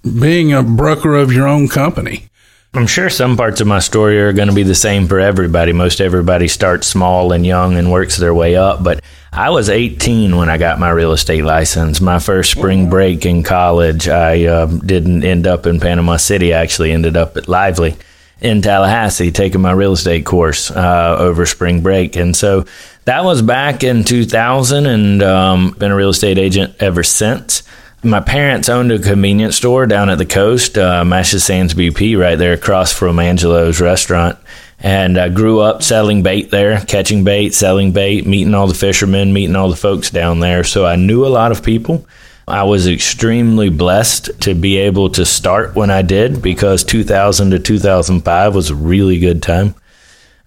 being 0.07 0.53
a 0.53 0.63
broker 0.63 1.15
of 1.15 1.31
your 1.31 1.47
own 1.47 1.67
company. 1.67 2.29
I'm 2.73 2.87
sure 2.87 3.09
some 3.09 3.37
parts 3.37 3.61
of 3.61 3.67
my 3.67 3.79
story 3.79 4.19
are 4.19 4.33
going 4.33 4.49
to 4.49 4.53
be 4.53 4.63
the 4.63 4.75
same 4.75 5.07
for 5.07 5.19
everybody. 5.19 5.73
Most 5.73 5.99
everybody 5.99 6.47
starts 6.47 6.85
small 6.85 7.31
and 7.31 7.45
young 7.45 7.75
and 7.75 7.91
works 7.91 8.17
their 8.17 8.33
way 8.33 8.55
up. 8.55 8.83
But 8.83 9.03
I 9.31 9.49
was 9.49 9.69
18 9.69 10.35
when 10.35 10.49
I 10.49 10.57
got 10.57 10.79
my 10.79 10.89
real 10.89 11.13
estate 11.13 11.43
license. 11.43 12.01
My 12.01 12.19
first 12.19 12.51
spring 12.51 12.89
break 12.89 13.25
in 13.25 13.41
college, 13.41 14.07
I 14.07 14.45
uh, 14.45 14.65
didn't 14.67 15.23
end 15.23 15.47
up 15.47 15.65
in 15.65 15.79
Panama 15.79 16.17
City. 16.17 16.53
I 16.53 16.61
actually 16.61 16.91
ended 16.91 17.17
up 17.17 17.35
at 17.35 17.47
Lively 17.47 17.95
in 18.39 18.61
Tallahassee 18.61 19.31
taking 19.31 19.61
my 19.61 19.71
real 19.71 19.93
estate 19.93 20.25
course 20.25 20.69
uh, 20.71 21.15
over 21.19 21.45
spring 21.45 21.81
break. 21.81 22.15
And 22.15 22.35
so 22.35 22.65
that 23.05 23.23
was 23.23 23.41
back 23.41 23.83
in 23.83 24.03
2000 24.03 24.85
and 24.85 25.23
um, 25.23 25.71
been 25.71 25.91
a 25.91 25.95
real 25.95 26.09
estate 26.09 26.37
agent 26.37 26.75
ever 26.79 27.03
since. 27.03 27.63
My 28.03 28.19
parents 28.19 28.69
owned 28.69 28.91
a 28.91 28.99
convenience 28.99 29.55
store 29.55 29.87
down 29.87 30.09
at 30.09 30.19
the 30.19 30.25
coast, 30.25 30.77
uh, 30.77 31.03
Mashes 31.03 31.43
Sands 31.43 31.73
BP, 31.73 32.17
right 32.17 32.35
there 32.35 32.53
across 32.53 32.93
from 32.93 33.17
Angelo's 33.17 33.81
restaurant. 33.81 34.37
And 34.79 35.17
I 35.17 35.29
grew 35.29 35.59
up 35.59 35.81
selling 35.81 36.21
bait 36.21 36.51
there, 36.51 36.79
catching 36.81 37.23
bait, 37.23 37.55
selling 37.55 37.93
bait, 37.93 38.27
meeting 38.27 38.53
all 38.53 38.67
the 38.67 38.75
fishermen, 38.75 39.33
meeting 39.33 39.55
all 39.55 39.69
the 39.69 39.75
folks 39.75 40.11
down 40.11 40.39
there. 40.39 40.63
So 40.63 40.85
I 40.85 40.95
knew 40.95 41.25
a 41.25 41.27
lot 41.27 41.51
of 41.51 41.63
people. 41.63 42.05
I 42.47 42.63
was 42.63 42.87
extremely 42.87 43.67
blessed 43.67 44.39
to 44.41 44.55
be 44.55 44.77
able 44.77 45.09
to 45.11 45.25
start 45.25 45.75
when 45.75 45.89
I 45.89 46.01
did 46.01 46.41
because 46.41 46.85
2000 46.85 47.51
to 47.51 47.59
2005 47.59 48.55
was 48.55 48.69
a 48.69 48.75
really 48.75 49.19
good 49.19 49.43
time. 49.43 49.75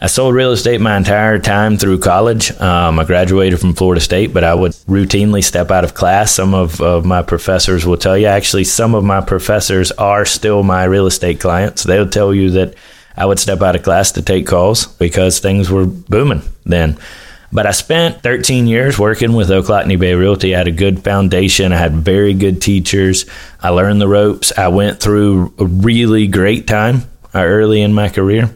I 0.00 0.06
sold 0.06 0.34
real 0.34 0.52
estate 0.52 0.80
my 0.80 0.96
entire 0.96 1.38
time 1.38 1.76
through 1.76 1.98
college. 1.98 2.58
Um, 2.58 2.98
I 2.98 3.04
graduated 3.04 3.60
from 3.60 3.74
Florida 3.74 4.00
State, 4.00 4.32
but 4.32 4.44
I 4.44 4.54
would 4.54 4.72
routinely 4.88 5.44
step 5.44 5.70
out 5.70 5.84
of 5.84 5.92
class. 5.92 6.32
Some 6.32 6.54
of, 6.54 6.80
of 6.80 7.04
my 7.04 7.20
professors 7.20 7.84
will 7.84 7.98
tell 7.98 8.16
you, 8.16 8.26
actually, 8.26 8.64
some 8.64 8.94
of 8.94 9.04
my 9.04 9.20
professors 9.20 9.92
are 9.92 10.24
still 10.24 10.62
my 10.62 10.84
real 10.84 11.06
estate 11.06 11.38
clients. 11.38 11.82
They'll 11.82 12.08
tell 12.08 12.32
you 12.32 12.48
that 12.52 12.76
I 13.14 13.26
would 13.26 13.38
step 13.38 13.60
out 13.60 13.76
of 13.76 13.82
class 13.82 14.12
to 14.12 14.22
take 14.22 14.46
calls 14.46 14.86
because 14.86 15.38
things 15.38 15.70
were 15.70 15.84
booming 15.84 16.44
then. 16.64 16.96
But 17.52 17.66
I 17.66 17.72
spent 17.72 18.22
13 18.22 18.68
years 18.68 18.98
working 18.98 19.32
with 19.32 19.48
Ochlockonee 19.50 19.98
Bay 19.98 20.14
Realty. 20.14 20.54
I 20.54 20.58
had 20.58 20.68
a 20.68 20.72
good 20.72 21.02
foundation. 21.02 21.72
I 21.72 21.78
had 21.78 21.94
very 21.94 22.32
good 22.32 22.62
teachers. 22.62 23.26
I 23.60 23.70
learned 23.70 24.00
the 24.00 24.06
ropes. 24.06 24.52
I 24.56 24.68
went 24.68 25.00
through 25.00 25.52
a 25.58 25.66
really 25.66 26.28
great 26.28 26.68
time 26.68 27.02
uh, 27.34 27.40
early 27.40 27.82
in 27.82 27.92
my 27.92 28.08
career. 28.08 28.54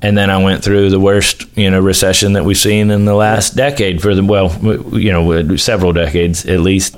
And 0.00 0.16
then 0.16 0.30
I 0.30 0.42
went 0.42 0.62
through 0.62 0.90
the 0.90 1.00
worst, 1.00 1.46
you 1.56 1.68
know, 1.68 1.80
recession 1.80 2.34
that 2.34 2.44
we've 2.44 2.56
seen 2.56 2.92
in 2.92 3.04
the 3.04 3.14
last 3.14 3.56
decade 3.56 4.00
for 4.00 4.14
the, 4.14 4.22
well, 4.22 4.56
you 4.96 5.10
know, 5.10 5.56
several 5.56 5.92
decades 5.92 6.46
at 6.46 6.60
least. 6.60 6.96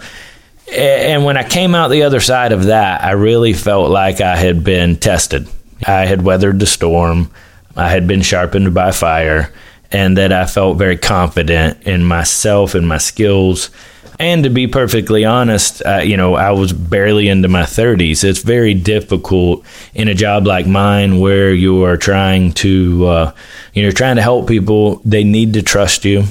And 0.70 1.24
when 1.24 1.38
I 1.38 1.48
came 1.48 1.74
out 1.74 1.88
the 1.88 2.02
other 2.02 2.20
side 2.20 2.52
of 2.52 2.64
that, 2.64 3.02
I 3.02 3.12
really 3.12 3.54
felt 3.54 3.90
like 3.90 4.20
I 4.20 4.36
had 4.36 4.62
been 4.62 4.96
tested. 4.96 5.48
I 5.86 6.04
had 6.04 6.20
weathered 6.20 6.60
the 6.60 6.66
storm. 6.66 7.30
I 7.74 7.88
had 7.88 8.06
been 8.06 8.20
sharpened 8.20 8.74
by 8.74 8.90
fire 8.90 9.50
and 9.92 10.16
that 10.16 10.32
I 10.32 10.46
felt 10.46 10.78
very 10.78 10.96
confident 10.96 11.82
in 11.86 12.04
myself 12.04 12.74
and 12.74 12.86
my 12.86 12.98
skills. 12.98 13.70
And 14.18 14.44
to 14.44 14.50
be 14.50 14.66
perfectly 14.66 15.24
honest, 15.24 15.82
uh, 15.84 16.02
you 16.04 16.16
know, 16.16 16.34
I 16.34 16.50
was 16.50 16.74
barely 16.74 17.28
into 17.28 17.48
my 17.48 17.62
30s. 17.62 18.22
It's 18.22 18.42
very 18.42 18.74
difficult 18.74 19.64
in 19.94 20.08
a 20.08 20.14
job 20.14 20.46
like 20.46 20.66
mine 20.66 21.20
where 21.20 21.52
you 21.54 21.84
are 21.84 21.96
trying 21.96 22.52
to, 22.54 23.06
uh, 23.06 23.34
you 23.72 23.82
know, 23.82 23.90
trying 23.90 24.16
to 24.16 24.22
help 24.22 24.46
people. 24.46 25.00
They 25.06 25.24
need 25.24 25.54
to 25.54 25.62
trust 25.62 26.04
you. 26.04 26.24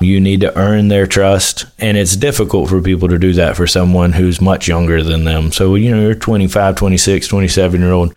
You 0.00 0.18
need 0.18 0.40
to 0.40 0.56
earn 0.58 0.88
their 0.88 1.06
trust. 1.06 1.66
And 1.78 1.98
it's 1.98 2.16
difficult 2.16 2.70
for 2.70 2.80
people 2.80 3.08
to 3.08 3.18
do 3.18 3.34
that 3.34 3.54
for 3.54 3.66
someone 3.66 4.12
who's 4.12 4.40
much 4.40 4.66
younger 4.66 5.02
than 5.02 5.24
them. 5.24 5.52
So, 5.52 5.74
you 5.74 5.94
know, 5.94 6.00
you're 6.00 6.14
25, 6.14 6.74
26, 6.74 7.28
27 7.28 7.80
year 7.80 7.92
old 7.92 8.14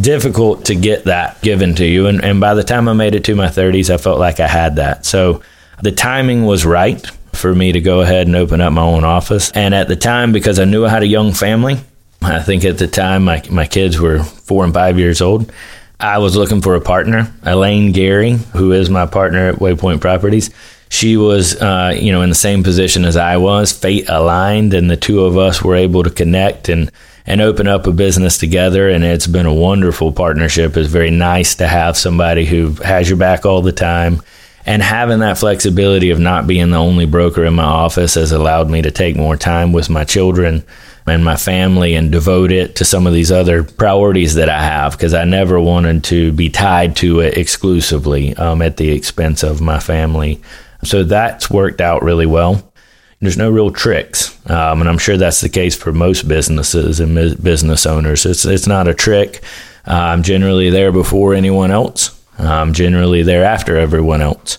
difficult 0.00 0.66
to 0.66 0.74
get 0.74 1.04
that 1.04 1.40
given 1.42 1.74
to 1.76 1.84
you. 1.84 2.06
And, 2.06 2.24
and 2.24 2.40
by 2.40 2.54
the 2.54 2.64
time 2.64 2.88
I 2.88 2.92
made 2.92 3.14
it 3.14 3.24
to 3.24 3.34
my 3.34 3.48
30s, 3.48 3.90
I 3.90 3.98
felt 3.98 4.18
like 4.18 4.40
I 4.40 4.48
had 4.48 4.76
that. 4.76 5.04
So 5.04 5.42
the 5.82 5.92
timing 5.92 6.44
was 6.44 6.64
right 6.64 7.04
for 7.32 7.54
me 7.54 7.72
to 7.72 7.80
go 7.80 8.00
ahead 8.00 8.26
and 8.26 8.36
open 8.36 8.60
up 8.60 8.72
my 8.72 8.82
own 8.82 9.04
office. 9.04 9.50
And 9.52 9.74
at 9.74 9.88
the 9.88 9.96
time, 9.96 10.32
because 10.32 10.58
I 10.58 10.64
knew 10.64 10.84
I 10.84 10.88
had 10.88 11.02
a 11.02 11.06
young 11.06 11.32
family, 11.32 11.78
I 12.22 12.40
think 12.40 12.64
at 12.64 12.78
the 12.78 12.86
time 12.86 13.24
my, 13.24 13.42
my 13.50 13.66
kids 13.66 14.00
were 14.00 14.22
four 14.22 14.64
and 14.64 14.72
five 14.72 14.98
years 14.98 15.20
old. 15.20 15.52
I 15.98 16.18
was 16.18 16.36
looking 16.36 16.60
for 16.60 16.74
a 16.74 16.80
partner, 16.80 17.32
Elaine 17.44 17.92
Gary, 17.92 18.32
who 18.32 18.72
is 18.72 18.90
my 18.90 19.06
partner 19.06 19.48
at 19.48 19.56
Waypoint 19.56 20.00
Properties. 20.00 20.50
She 20.88 21.16
was, 21.16 21.56
uh, 21.60 21.96
you 21.98 22.12
know, 22.12 22.22
in 22.22 22.28
the 22.28 22.34
same 22.34 22.62
position 22.62 23.04
as 23.04 23.16
I 23.16 23.36
was, 23.36 23.72
fate 23.72 24.08
aligned, 24.08 24.74
and 24.74 24.90
the 24.90 24.96
two 24.96 25.24
of 25.24 25.38
us 25.38 25.62
were 25.62 25.76
able 25.76 26.02
to 26.02 26.10
connect 26.10 26.68
and 26.68 26.90
and 27.26 27.40
open 27.40 27.68
up 27.68 27.86
a 27.86 27.92
business 27.92 28.38
together. 28.38 28.88
And 28.88 29.04
it's 29.04 29.26
been 29.26 29.46
a 29.46 29.54
wonderful 29.54 30.12
partnership. 30.12 30.76
It's 30.76 30.88
very 30.88 31.10
nice 31.10 31.56
to 31.56 31.66
have 31.66 31.96
somebody 31.96 32.44
who 32.44 32.70
has 32.84 33.08
your 33.08 33.18
back 33.18 33.46
all 33.46 33.62
the 33.62 33.72
time. 33.72 34.22
And 34.64 34.82
having 34.82 35.20
that 35.20 35.38
flexibility 35.38 36.10
of 36.10 36.20
not 36.20 36.46
being 36.46 36.70
the 36.70 36.76
only 36.76 37.06
broker 37.06 37.44
in 37.44 37.54
my 37.54 37.64
office 37.64 38.14
has 38.14 38.30
allowed 38.30 38.70
me 38.70 38.82
to 38.82 38.92
take 38.92 39.16
more 39.16 39.36
time 39.36 39.72
with 39.72 39.90
my 39.90 40.04
children 40.04 40.64
and 41.04 41.24
my 41.24 41.36
family 41.36 41.94
and 41.94 42.12
devote 42.12 42.52
it 42.52 42.76
to 42.76 42.84
some 42.84 43.08
of 43.08 43.12
these 43.12 43.32
other 43.32 43.64
priorities 43.64 44.34
that 44.34 44.48
I 44.48 44.62
have 44.62 44.92
because 44.92 45.14
I 45.14 45.24
never 45.24 45.60
wanted 45.60 46.04
to 46.04 46.30
be 46.30 46.48
tied 46.48 46.94
to 46.96 47.20
it 47.20 47.36
exclusively 47.36 48.36
um, 48.36 48.62
at 48.62 48.76
the 48.76 48.92
expense 48.92 49.42
of 49.42 49.60
my 49.60 49.80
family. 49.80 50.40
So 50.84 51.02
that's 51.02 51.50
worked 51.50 51.80
out 51.80 52.02
really 52.02 52.26
well 52.26 52.71
there's 53.22 53.38
no 53.38 53.50
real 53.50 53.70
tricks, 53.70 54.36
um, 54.50 54.80
and 54.80 54.90
I'm 54.90 54.98
sure 54.98 55.16
that's 55.16 55.40
the 55.40 55.48
case 55.48 55.76
for 55.76 55.92
most 55.92 56.26
businesses 56.26 56.98
and 56.98 57.14
business 57.42 57.86
owners. 57.86 58.26
It's 58.26 58.44
it's 58.44 58.66
not 58.66 58.88
a 58.88 58.94
trick. 58.94 59.42
I'm 59.86 60.24
generally 60.24 60.70
there 60.70 60.90
before 60.90 61.32
anyone 61.32 61.70
else. 61.70 62.20
I'm 62.36 62.72
generally 62.72 63.22
there 63.22 63.44
after 63.44 63.76
everyone 63.76 64.22
else. 64.22 64.58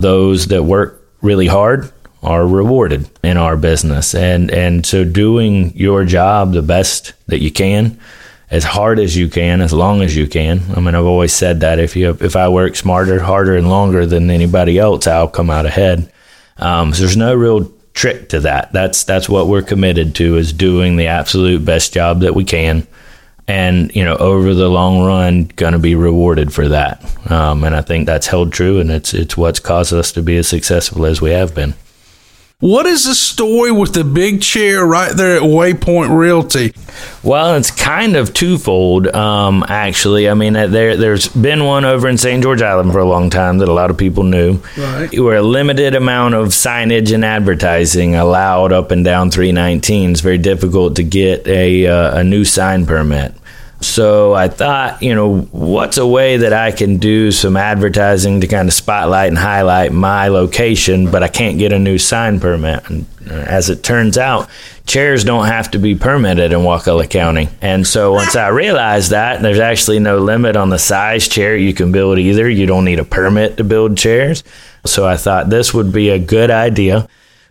Those 0.00 0.48
that 0.48 0.64
work 0.64 1.06
really 1.22 1.46
hard 1.46 1.92
are 2.20 2.46
rewarded 2.46 3.08
in 3.22 3.36
our 3.36 3.56
business, 3.56 4.12
and 4.12 4.50
and 4.50 4.84
so 4.84 5.04
doing 5.04 5.72
your 5.76 6.04
job 6.04 6.52
the 6.52 6.62
best 6.62 7.12
that 7.28 7.38
you 7.38 7.52
can, 7.52 8.00
as 8.50 8.64
hard 8.64 8.98
as 8.98 9.16
you 9.16 9.28
can, 9.28 9.60
as 9.60 9.72
long 9.72 10.02
as 10.02 10.16
you 10.16 10.26
can. 10.26 10.60
I 10.74 10.80
mean, 10.80 10.96
I've 10.96 11.06
always 11.06 11.32
said 11.32 11.60
that 11.60 11.78
if 11.78 11.94
you 11.94 12.10
if 12.20 12.34
I 12.34 12.48
work 12.48 12.74
smarter, 12.74 13.20
harder, 13.20 13.56
and 13.56 13.70
longer 13.70 14.04
than 14.04 14.30
anybody 14.30 14.80
else, 14.80 15.06
I'll 15.06 15.28
come 15.28 15.48
out 15.48 15.64
ahead. 15.64 16.12
Um, 16.56 16.92
so 16.92 17.02
there's 17.02 17.16
no 17.16 17.36
real 17.36 17.72
trick 17.94 18.28
to 18.30 18.40
that. 18.40 18.72
That's 18.72 19.04
that's 19.04 19.28
what 19.28 19.48
we're 19.48 19.62
committed 19.62 20.14
to 20.16 20.36
is 20.36 20.52
doing 20.52 20.96
the 20.96 21.08
absolute 21.08 21.64
best 21.64 21.92
job 21.92 22.20
that 22.20 22.34
we 22.34 22.44
can, 22.44 22.86
and 23.48 23.94
you 23.94 24.04
know 24.04 24.16
over 24.16 24.54
the 24.54 24.68
long 24.68 25.02
run, 25.04 25.44
going 25.56 25.72
to 25.72 25.78
be 25.78 25.94
rewarded 25.94 26.52
for 26.52 26.68
that. 26.68 27.04
Um, 27.30 27.64
and 27.64 27.74
I 27.74 27.82
think 27.82 28.06
that's 28.06 28.26
held 28.26 28.52
true, 28.52 28.80
and 28.80 28.90
it's 28.90 29.14
it's 29.14 29.36
what's 29.36 29.60
caused 29.60 29.92
us 29.92 30.12
to 30.12 30.22
be 30.22 30.36
as 30.36 30.48
successful 30.48 31.06
as 31.06 31.20
we 31.20 31.30
have 31.30 31.54
been. 31.54 31.74
What 32.60 32.84
is 32.84 33.06
the 33.06 33.14
story 33.14 33.72
with 33.72 33.94
the 33.94 34.04
big 34.04 34.42
chair 34.42 34.84
right 34.84 35.16
there 35.16 35.36
at 35.36 35.42
Waypoint 35.42 36.14
Realty? 36.14 36.74
Well, 37.22 37.56
it's 37.56 37.70
kind 37.70 38.16
of 38.16 38.34
twofold, 38.34 39.06
um, 39.06 39.64
actually. 39.66 40.28
I 40.28 40.34
mean, 40.34 40.52
there 40.52 40.94
there's 40.94 41.28
been 41.28 41.64
one 41.64 41.86
over 41.86 42.06
in 42.06 42.18
St. 42.18 42.42
George 42.42 42.60
Island 42.60 42.92
for 42.92 42.98
a 42.98 43.06
long 43.06 43.30
time 43.30 43.56
that 43.58 43.68
a 43.70 43.72
lot 43.72 43.90
of 43.90 43.96
people 43.96 44.24
knew. 44.24 44.60
Right. 44.76 45.08
Where 45.18 45.38
a 45.38 45.42
limited 45.42 45.94
amount 45.94 46.34
of 46.34 46.48
signage 46.48 47.14
and 47.14 47.24
advertising 47.24 48.14
allowed 48.14 48.74
up 48.74 48.90
and 48.90 49.06
down 49.06 49.30
319 49.30 50.10
is 50.10 50.20
very 50.20 50.36
difficult 50.36 50.96
to 50.96 51.02
get 51.02 51.46
a 51.46 51.86
uh, 51.86 52.18
a 52.18 52.24
new 52.24 52.44
sign 52.44 52.84
permit. 52.84 53.34
So 53.80 54.34
I 54.34 54.48
thought, 54.48 55.02
you 55.02 55.14
know, 55.14 55.40
what's 55.52 55.96
a 55.96 56.06
way 56.06 56.36
that 56.36 56.52
I 56.52 56.70
can 56.70 56.98
do 56.98 57.32
some 57.32 57.56
advertising 57.56 58.42
to 58.42 58.46
kind 58.46 58.68
of 58.68 58.74
spotlight 58.74 59.28
and 59.28 59.38
highlight 59.38 59.92
my 59.92 60.28
location, 60.28 61.10
but 61.10 61.22
I 61.22 61.28
can't 61.28 61.58
get 61.58 61.72
a 61.72 61.78
new 61.78 61.96
sign 61.96 62.40
permit. 62.40 62.88
And 62.90 63.06
uh, 63.28 63.34
as 63.34 63.70
it 63.70 63.82
turns 63.82 64.18
out, 64.18 64.50
chairs 64.86 65.24
don't 65.24 65.46
have 65.46 65.70
to 65.70 65.78
be 65.78 65.94
permitted 65.94 66.52
in 66.52 66.62
Wakulla 66.62 67.06
County. 67.06 67.48
And 67.62 67.86
so 67.86 68.12
once 68.12 68.36
I 68.36 68.48
realized 68.48 69.12
that, 69.12 69.40
there's 69.40 69.58
actually 69.58 69.98
no 69.98 70.18
limit 70.18 70.56
on 70.56 70.68
the 70.68 70.78
size 70.78 71.26
chair 71.26 71.56
you 71.56 71.72
can 71.72 71.90
build 71.90 72.18
either. 72.18 72.50
You 72.50 72.66
don't 72.66 72.84
need 72.84 72.98
a 72.98 73.04
permit 73.04 73.56
to 73.56 73.64
build 73.64 73.96
chairs. 73.96 74.44
So 74.84 75.06
I 75.06 75.16
thought 75.16 75.48
this 75.48 75.72
would 75.72 75.90
be 75.90 76.10
a 76.10 76.18
good 76.18 76.50
idea 76.50 77.08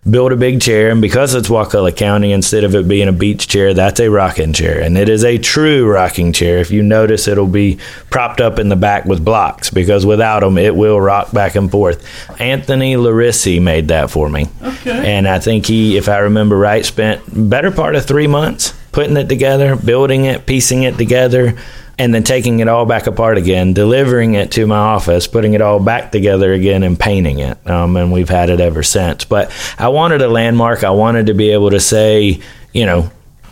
build 0.07 0.31
a 0.31 0.35
big 0.35 0.61
chair, 0.61 0.89
and 0.89 1.01
because 1.01 1.35
it's 1.35 1.49
Wakulla 1.49 1.91
County, 1.91 2.31
instead 2.31 2.63
of 2.63 2.75
it 2.75 2.87
being 2.87 3.07
a 3.07 3.13
beach 3.13 3.47
chair, 3.47 3.73
that's 3.73 3.99
a 3.99 4.09
rocking 4.09 4.53
chair, 4.53 4.81
and 4.81 4.97
it 4.97 5.09
is 5.09 5.23
a 5.23 5.37
true 5.37 5.89
rocking 5.89 6.31
chair. 6.33 6.59
If 6.59 6.71
you 6.71 6.83
notice, 6.83 7.27
it'll 7.27 7.47
be 7.47 7.79
propped 8.09 8.41
up 8.41 8.59
in 8.59 8.69
the 8.69 8.75
back 8.75 9.05
with 9.05 9.23
blocks 9.23 9.69
because 9.69 10.05
without 10.05 10.41
them, 10.41 10.57
it 10.57 10.75
will 10.75 10.99
rock 10.99 11.31
back 11.31 11.55
and 11.55 11.69
forth. 11.69 12.05
Anthony 12.39 12.95
Larissi 12.95 13.61
made 13.61 13.89
that 13.89 14.09
for 14.09 14.29
me, 14.29 14.47
okay. 14.61 15.15
and 15.15 15.27
I 15.27 15.39
think 15.39 15.65
he, 15.65 15.97
if 15.97 16.07
I 16.07 16.19
remember 16.19 16.57
right, 16.57 16.85
spent 16.85 17.21
better 17.49 17.71
part 17.71 17.95
of 17.95 18.05
three 18.05 18.27
months 18.27 18.73
putting 18.91 19.17
it 19.17 19.29
together, 19.29 19.75
building 19.75 20.25
it, 20.25 20.45
piecing 20.45 20.83
it 20.83 20.97
together 20.97 21.55
and 21.99 22.13
then 22.13 22.23
taking 22.23 22.61
it 22.61 22.69
all 22.69 22.85
back 22.85 23.05
apart 23.05 23.37
again, 23.37 23.73
delivering 23.73 24.33
it 24.33 24.51
to 24.53 24.65
my 24.65 24.77
office, 24.77 25.27
putting 25.27 25.53
it 25.53 25.61
all 25.61 25.79
back 25.79 26.11
together 26.11 26.53
again, 26.53 26.81
and 26.81 26.97
painting 26.97 27.39
it. 27.39 27.69
Um, 27.69 27.97
and 27.97 28.11
we've 28.11 28.29
had 28.29 28.49
it 28.49 28.61
ever 28.61 28.81
since. 28.81 29.25
But 29.25 29.51
I 29.77 29.89
wanted 29.89 30.21
a 30.21 30.29
landmark. 30.29 30.85
I 30.85 30.91
wanted 30.91 31.27
to 31.27 31.33
be 31.33 31.51
able 31.51 31.71
to 31.71 31.79
say, 31.79 32.39
you 32.73 32.85
know, 32.85 33.11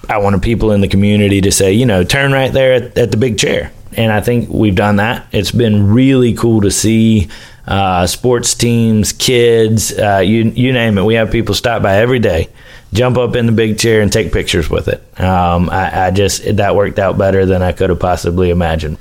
I 0.09 0.19
wanted 0.19 0.41
people 0.41 0.71
in 0.71 0.79
the 0.79 0.87
community 0.87 1.41
to 1.41 1.51
say, 1.51 1.73
you 1.73 1.85
know, 1.85 2.05
turn 2.05 2.31
right 2.31 2.51
there 2.51 2.73
at, 2.73 2.97
at 2.97 3.11
the 3.11 3.17
big 3.17 3.37
chair. 3.37 3.71
And 3.97 4.11
I 4.11 4.21
think 4.21 4.49
we've 4.49 4.75
done 4.75 4.95
that. 4.95 5.27
It's 5.33 5.51
been 5.51 5.91
really 5.91 6.33
cool 6.33 6.61
to 6.61 6.71
see 6.71 7.27
uh, 7.67 8.07
sports 8.07 8.53
teams, 8.55 9.11
kids, 9.11 9.91
uh, 9.91 10.19
you 10.19 10.43
you 10.55 10.71
name 10.71 10.97
it. 10.97 11.03
We 11.03 11.15
have 11.15 11.31
people 11.31 11.53
stop 11.53 11.81
by 11.81 11.97
every 11.97 12.19
day, 12.19 12.47
jump 12.94 13.17
up 13.17 13.36
in 13.36 13.46
the 13.46 13.51
big 13.51 13.77
chair 13.77 14.01
and 14.01 14.12
take 14.12 14.32
pictures 14.32 14.70
with 14.70 14.88
it. 14.88 15.01
Um, 15.20 15.70
I, 15.70 16.08
I 16.08 16.12
just 16.12 16.44
that 16.58 16.75
worked 16.75 17.00
out 17.00 17.17
better 17.17 17.46
than 17.46 17.62
I 17.62 17.72
could 17.72 17.89
have 17.89 18.00
possibly 18.00 18.50
imagined. 18.50 18.98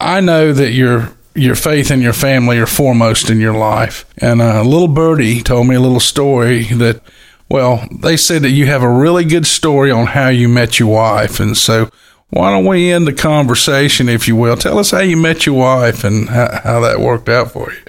I 0.00 0.20
know 0.20 0.52
that 0.52 0.72
your 0.72 1.12
your 1.34 1.54
faith 1.54 1.90
and 1.90 2.02
your 2.02 2.12
family 2.12 2.58
are 2.58 2.66
foremost 2.66 3.28
in 3.28 3.40
your 3.40 3.54
life. 3.54 4.06
And 4.18 4.40
a 4.40 4.62
little 4.62 4.88
birdie 4.88 5.42
told 5.42 5.66
me 5.66 5.74
a 5.74 5.80
little 5.80 6.00
story 6.00 6.64
that, 6.64 7.02
well, 7.48 7.86
they 7.90 8.16
said 8.16 8.42
that 8.42 8.50
you 8.50 8.66
have 8.66 8.82
a 8.82 8.90
really 8.90 9.24
good 9.24 9.46
story 9.46 9.90
on 9.90 10.06
how 10.06 10.28
you 10.28 10.48
met 10.48 10.78
your 10.78 10.90
wife. 10.90 11.40
And 11.40 11.56
so 11.56 11.90
why 12.30 12.50
don't 12.50 12.66
we 12.66 12.92
end 12.92 13.06
the 13.06 13.12
conversation, 13.12 14.08
if 14.08 14.28
you 14.28 14.36
will? 14.36 14.56
Tell 14.56 14.78
us 14.78 14.92
how 14.92 15.00
you 15.00 15.16
met 15.16 15.44
your 15.44 15.56
wife 15.56 16.04
and 16.04 16.28
how, 16.28 16.60
how 16.62 16.80
that 16.80 17.00
worked 17.00 17.28
out 17.28 17.50
for 17.50 17.72
you 17.72 17.83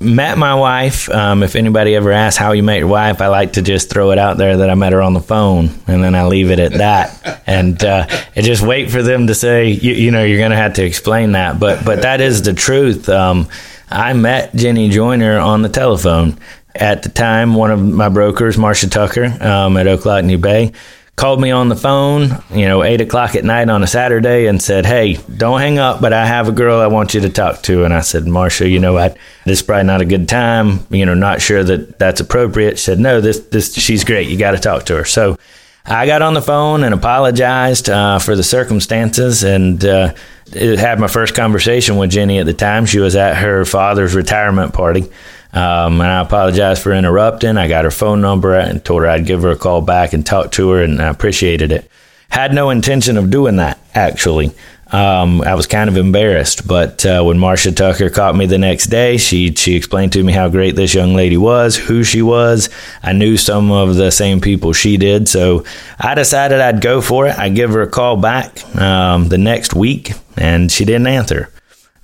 met 0.00 0.38
my 0.38 0.54
wife. 0.54 1.08
Um, 1.10 1.42
if 1.42 1.54
anybody 1.54 1.94
ever 1.94 2.10
asks 2.10 2.38
how 2.38 2.52
you 2.52 2.62
met 2.62 2.78
your 2.78 2.88
wife, 2.88 3.20
I 3.20 3.28
like 3.28 3.52
to 3.54 3.62
just 3.62 3.90
throw 3.90 4.10
it 4.10 4.18
out 4.18 4.38
there 4.38 4.56
that 4.58 4.70
I 4.70 4.74
met 4.74 4.92
her 4.92 5.02
on 5.02 5.12
the 5.12 5.20
phone, 5.20 5.70
and 5.86 6.02
then 6.02 6.14
I 6.14 6.24
leave 6.24 6.50
it 6.50 6.58
at 6.58 6.72
that, 6.72 7.42
and 7.46 7.82
uh, 7.84 8.06
and 8.34 8.44
just 8.44 8.62
wait 8.62 8.90
for 8.90 9.02
them 9.02 9.26
to 9.26 9.34
say, 9.34 9.68
you, 9.68 9.92
you 9.92 10.10
know, 10.10 10.24
you're 10.24 10.38
going 10.38 10.50
to 10.50 10.56
have 10.56 10.74
to 10.74 10.84
explain 10.84 11.32
that. 11.32 11.60
But 11.60 11.84
but 11.84 12.02
that 12.02 12.20
is 12.20 12.42
the 12.42 12.54
truth. 12.54 13.08
Um, 13.08 13.48
I 13.90 14.12
met 14.14 14.54
Jenny 14.54 14.88
Joyner 14.88 15.38
on 15.38 15.62
the 15.62 15.68
telephone. 15.68 16.38
At 16.72 17.02
the 17.02 17.08
time, 17.08 17.54
one 17.54 17.72
of 17.72 17.82
my 17.82 18.08
brokers, 18.08 18.56
Marcia 18.56 18.88
Tucker, 18.88 19.24
um, 19.24 19.76
at 19.76 19.86
Ochlockonee 19.86 20.40
Bay, 20.40 20.72
called 21.20 21.38
me 21.38 21.50
on 21.50 21.68
the 21.68 21.76
phone, 21.76 22.42
you 22.50 22.64
know, 22.64 22.82
eight 22.82 23.02
o'clock 23.02 23.34
at 23.34 23.44
night 23.44 23.68
on 23.68 23.82
a 23.82 23.86
Saturday 23.86 24.46
and 24.46 24.60
said, 24.60 24.86
Hey, 24.86 25.16
don't 25.36 25.60
hang 25.60 25.78
up, 25.78 26.00
but 26.00 26.14
I 26.14 26.24
have 26.24 26.48
a 26.48 26.52
girl 26.52 26.80
I 26.80 26.86
want 26.86 27.12
you 27.12 27.20
to 27.20 27.28
talk 27.28 27.62
to. 27.64 27.84
And 27.84 27.92
I 27.92 28.00
said, 28.00 28.26
Marcia, 28.26 28.66
you 28.66 28.80
know 28.80 28.94
what? 28.94 29.18
This 29.44 29.60
is 29.60 29.62
probably 29.62 29.84
not 29.84 30.00
a 30.00 30.06
good 30.06 30.30
time. 30.30 30.86
You 30.88 31.04
know, 31.04 31.12
not 31.12 31.42
sure 31.42 31.62
that 31.62 31.98
that's 31.98 32.22
appropriate. 32.22 32.78
She 32.78 32.84
said, 32.84 32.98
No, 32.98 33.20
this, 33.20 33.38
this, 33.38 33.74
she's 33.74 34.02
great. 34.02 34.28
You 34.30 34.38
got 34.38 34.52
to 34.52 34.58
talk 34.58 34.86
to 34.86 34.96
her. 34.96 35.04
So 35.04 35.36
I 35.84 36.06
got 36.06 36.22
on 36.22 36.32
the 36.32 36.40
phone 36.40 36.84
and 36.84 36.94
apologized 36.94 37.90
uh, 37.90 38.18
for 38.18 38.34
the 38.34 38.42
circumstances 38.42 39.44
and, 39.44 39.84
uh, 39.84 40.14
had 40.52 40.98
my 40.98 41.06
first 41.06 41.34
conversation 41.34 41.96
with 41.96 42.10
Jenny 42.10 42.38
at 42.38 42.46
the 42.46 42.54
time. 42.54 42.84
She 42.86 42.98
was 42.98 43.14
at 43.14 43.36
her 43.36 43.64
father's 43.64 44.14
retirement 44.14 44.72
party. 44.72 45.08
Um, 45.52 46.00
and 46.00 46.10
I 46.10 46.20
apologized 46.20 46.82
for 46.82 46.92
interrupting. 46.92 47.56
I 47.56 47.68
got 47.68 47.84
her 47.84 47.90
phone 47.90 48.20
number 48.20 48.54
and 48.54 48.84
told 48.84 49.02
her 49.02 49.08
I'd 49.08 49.26
give 49.26 49.42
her 49.42 49.50
a 49.50 49.56
call 49.56 49.82
back 49.82 50.12
and 50.12 50.24
talk 50.24 50.52
to 50.52 50.70
her, 50.70 50.82
and 50.82 51.02
I 51.02 51.08
appreciated 51.08 51.72
it. 51.72 51.90
Had 52.28 52.54
no 52.54 52.70
intention 52.70 53.16
of 53.16 53.30
doing 53.30 53.56
that, 53.56 53.78
actually. 53.94 54.52
Um, 54.92 55.42
I 55.42 55.54
was 55.54 55.66
kind 55.66 55.88
of 55.88 55.96
embarrassed, 55.96 56.66
but 56.66 57.06
uh, 57.06 57.22
when 57.22 57.38
Marcia 57.38 57.70
Tucker 57.70 58.10
caught 58.10 58.34
me 58.34 58.46
the 58.46 58.58
next 58.58 58.86
day, 58.86 59.18
she 59.18 59.54
she 59.54 59.76
explained 59.76 60.12
to 60.14 60.22
me 60.22 60.32
how 60.32 60.48
great 60.48 60.74
this 60.74 60.94
young 60.94 61.14
lady 61.14 61.36
was, 61.36 61.76
who 61.76 62.02
she 62.02 62.22
was. 62.22 62.70
I 63.02 63.12
knew 63.12 63.36
some 63.36 63.70
of 63.70 63.94
the 63.94 64.10
same 64.10 64.40
people 64.40 64.72
she 64.72 64.96
did, 64.96 65.28
so 65.28 65.64
I 65.98 66.16
decided 66.16 66.60
I'd 66.60 66.80
go 66.80 67.00
for 67.00 67.28
it. 67.28 67.38
I'd 67.38 67.54
give 67.54 67.70
her 67.70 67.82
a 67.82 67.88
call 67.88 68.16
back 68.16 68.64
um, 68.76 69.28
the 69.28 69.38
next 69.38 69.74
week, 69.74 70.12
and 70.36 70.72
she 70.72 70.84
didn't 70.84 71.06
answer. 71.06 71.50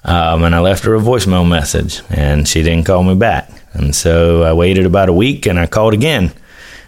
Um, 0.06 0.44
and 0.44 0.54
I 0.54 0.60
left 0.60 0.84
her 0.84 0.94
a 0.94 1.00
voicemail 1.00 1.46
message, 1.46 2.00
and 2.10 2.46
she 2.46 2.62
didn't 2.62 2.86
call 2.86 3.02
me 3.02 3.16
back. 3.16 3.50
And 3.72 3.94
so 3.94 4.44
I 4.44 4.52
waited 4.52 4.86
about 4.86 5.08
a 5.08 5.12
week, 5.12 5.46
and 5.46 5.58
I 5.58 5.66
called 5.66 5.94
again, 5.94 6.32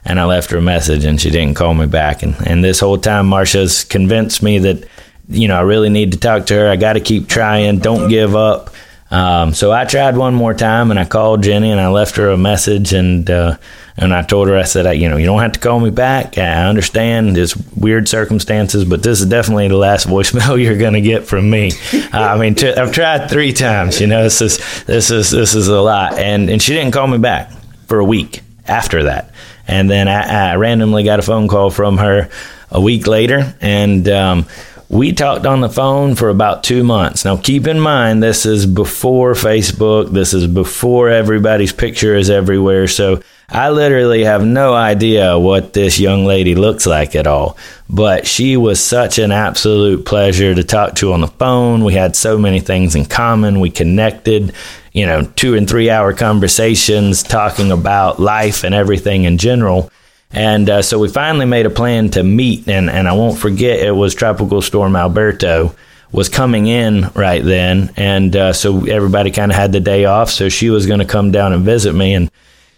and 0.05 0.21
I 0.21 0.25
left 0.25 0.51
her 0.51 0.59
a 0.59 0.63
message, 0.63 1.05
and 1.05 1.21
she 1.21 1.29
didn't 1.29 1.57
call 1.57 1.75
me 1.75 1.87
back. 1.87 2.23
And 2.23 2.37
and 2.47 2.63
this 2.63 2.79
whole 2.79 2.97
time, 2.97 3.27
Marcia's 3.27 3.83
convinced 3.85 4.43
me 4.43 4.61
that 4.61 4.89
you 5.29 5.49
know 5.49 5.59
I 5.59 5.63
really 5.63 5.91
need 5.91 6.13
to 6.13 6.19
talk 6.19 6.47
to 6.47 6.55
her. 6.55 6.69
I 6.69 6.77
got 6.77 6.93
to 6.93 7.01
keep 7.01 7.29
trying. 7.29 7.81
Don't 7.81 8.09
give 8.09 8.37
up. 8.37 8.71
Um, 9.11 9.55
so 9.55 9.73
I 9.73 9.85
tried 9.87 10.17
one 10.17 10.35
more 10.35 10.53
time, 10.53 10.91
and 10.91 11.01
I 11.01 11.05
called 11.07 11.43
Jenny, 11.43 11.71
and 11.71 11.81
I 11.81 11.89
left 11.89 12.17
her 12.17 12.31
a 12.31 12.37
message, 12.37 12.93
and 12.93 13.29
uh, 13.31 13.57
and 13.97 14.15
I 14.15 14.23
told 14.23 14.49
her, 14.49 14.57
I 14.57 14.65
said, 14.65 14.91
you 14.99 15.09
know, 15.09 15.17
you 15.17 15.27
don't 15.27 15.41
have 15.41 15.53
to 15.53 15.61
call 15.61 15.81
me 15.81 15.91
back. 15.91 16.37
I 16.37 16.67
understand 16.67 17.35
there's 17.35 17.57
weird 17.75 18.09
circumstances, 18.09 18.85
but 18.85 19.03
this 19.03 19.21
is 19.21 19.27
definitely 19.27 19.69
the 19.69 19.77
last 19.77 20.07
voicemail 20.07 20.63
you're 20.63 20.77
going 20.77 20.93
to 20.93 21.01
get 21.01 21.25
from 21.25 21.49
me. 21.49 21.73
Uh, 21.93 22.21
I 22.21 22.39
mean, 22.39 22.55
I've 22.63 22.93
tried 22.93 23.31
three 23.31 23.53
times. 23.53 24.01
You 24.01 24.07
know, 24.07 24.23
this 24.23 24.43
is 24.43 24.85
this 24.85 25.11
is 25.11 25.31
this 25.31 25.55
is 25.55 25.69
a 25.69 25.81
lot, 25.81 26.19
and 26.19 26.51
and 26.51 26.61
she 26.61 26.75
didn't 26.75 26.93
call 26.93 27.07
me 27.07 27.19
back 27.19 27.51
for 27.87 27.99
a 27.99 28.05
week 28.05 28.43
after 28.67 29.05
that, 29.05 29.33
and 29.67 29.89
then 29.89 30.07
I, 30.07 30.53
I 30.53 30.57
randomly 30.57 31.03
got 31.03 31.19
a 31.19 31.23
phone 31.23 31.49
call 31.49 31.71
from 31.71 31.97
her 31.97 32.29
a 32.71 32.81
week 32.81 33.07
later, 33.07 33.55
and 33.63 34.07
um, 34.11 34.47
we 34.89 35.13
talked 35.13 35.45
on 35.45 35.61
the 35.61 35.69
phone 35.69 36.15
for 36.15 36.31
about 36.31 36.65
two 36.65 36.83
months. 36.83 37.25
Now, 37.25 37.37
keep 37.37 37.67
in 37.67 37.79
mind, 37.79 38.23
this 38.23 38.47
is 38.47 38.65
before 38.65 39.35
Facebook. 39.35 40.11
This 40.11 40.33
is 40.33 40.47
before 40.47 41.11
everybody's 41.11 41.73
picture 41.73 42.15
is 42.15 42.31
everywhere. 42.31 42.89
So 42.89 43.21
I 43.51 43.69
literally 43.69 44.25
have 44.25 44.45
no 44.45 44.73
idea 44.75 45.39
what 45.39 45.75
this 45.75 46.01
young 46.01 46.25
lady 46.25 46.55
looks 46.55 46.87
like 46.87 47.15
at 47.15 47.27
all, 47.27 47.59
but 47.91 48.27
she 48.27 48.57
was 48.57 48.83
such 48.83 49.19
an 49.19 49.31
absolute 49.31 50.07
pleasure 50.07 50.55
to 50.55 50.65
talk 50.65 50.95
to 50.97 51.13
on 51.13 51.21
the 51.21 51.29
phone. 51.29 51.85
We 51.85 51.95
had 51.95 52.17
so 52.17 52.39
many 52.39 52.61
things 52.61 52.95
in 52.95 53.05
common. 53.05 53.61
We 53.61 53.71
connected, 53.71 54.55
you 54.93 55.05
know, 55.05 55.23
two 55.37 55.55
and 55.55 55.69
three 55.69 55.91
hour 55.91 56.15
conversations 56.15 57.23
talking 57.23 57.71
about 57.71 58.21
life 58.21 58.65
and 58.65 58.75
everything 58.75 59.25
in 59.25 59.37
general. 59.37 59.91
And 60.31 60.69
uh, 60.69 60.83
so 60.83 60.99
we 60.99 61.09
finally 61.09 61.47
made 61.47 61.67
a 61.67 61.71
plan 61.71 62.11
to 62.11 62.23
meet, 62.23 62.69
and, 62.69 62.91
and 62.91 63.09
I 63.09 63.13
won't 63.13 63.39
forget 63.39 63.81
it 63.81 63.93
was 63.93 64.15
Tropical 64.15 64.61
Storm 64.61 64.95
Alberto 64.95 65.75
was 66.13 66.29
coming 66.29 66.67
in 66.67 67.11
right 67.15 67.45
then, 67.45 67.93
and 67.97 68.35
uh, 68.35 68.53
so 68.53 68.87
everybody 68.87 69.31
kind 69.31 69.51
of 69.51 69.57
had 69.57 69.73
the 69.73 69.81
day 69.81 70.07
off. 70.07 70.31
So 70.31 70.49
she 70.49 70.71
was 70.71 70.87
going 70.87 71.01
to 71.01 71.07
come 71.07 71.33
down 71.33 71.53
and 71.53 71.65
visit 71.65 71.93
me, 71.93 72.15
and 72.15 72.31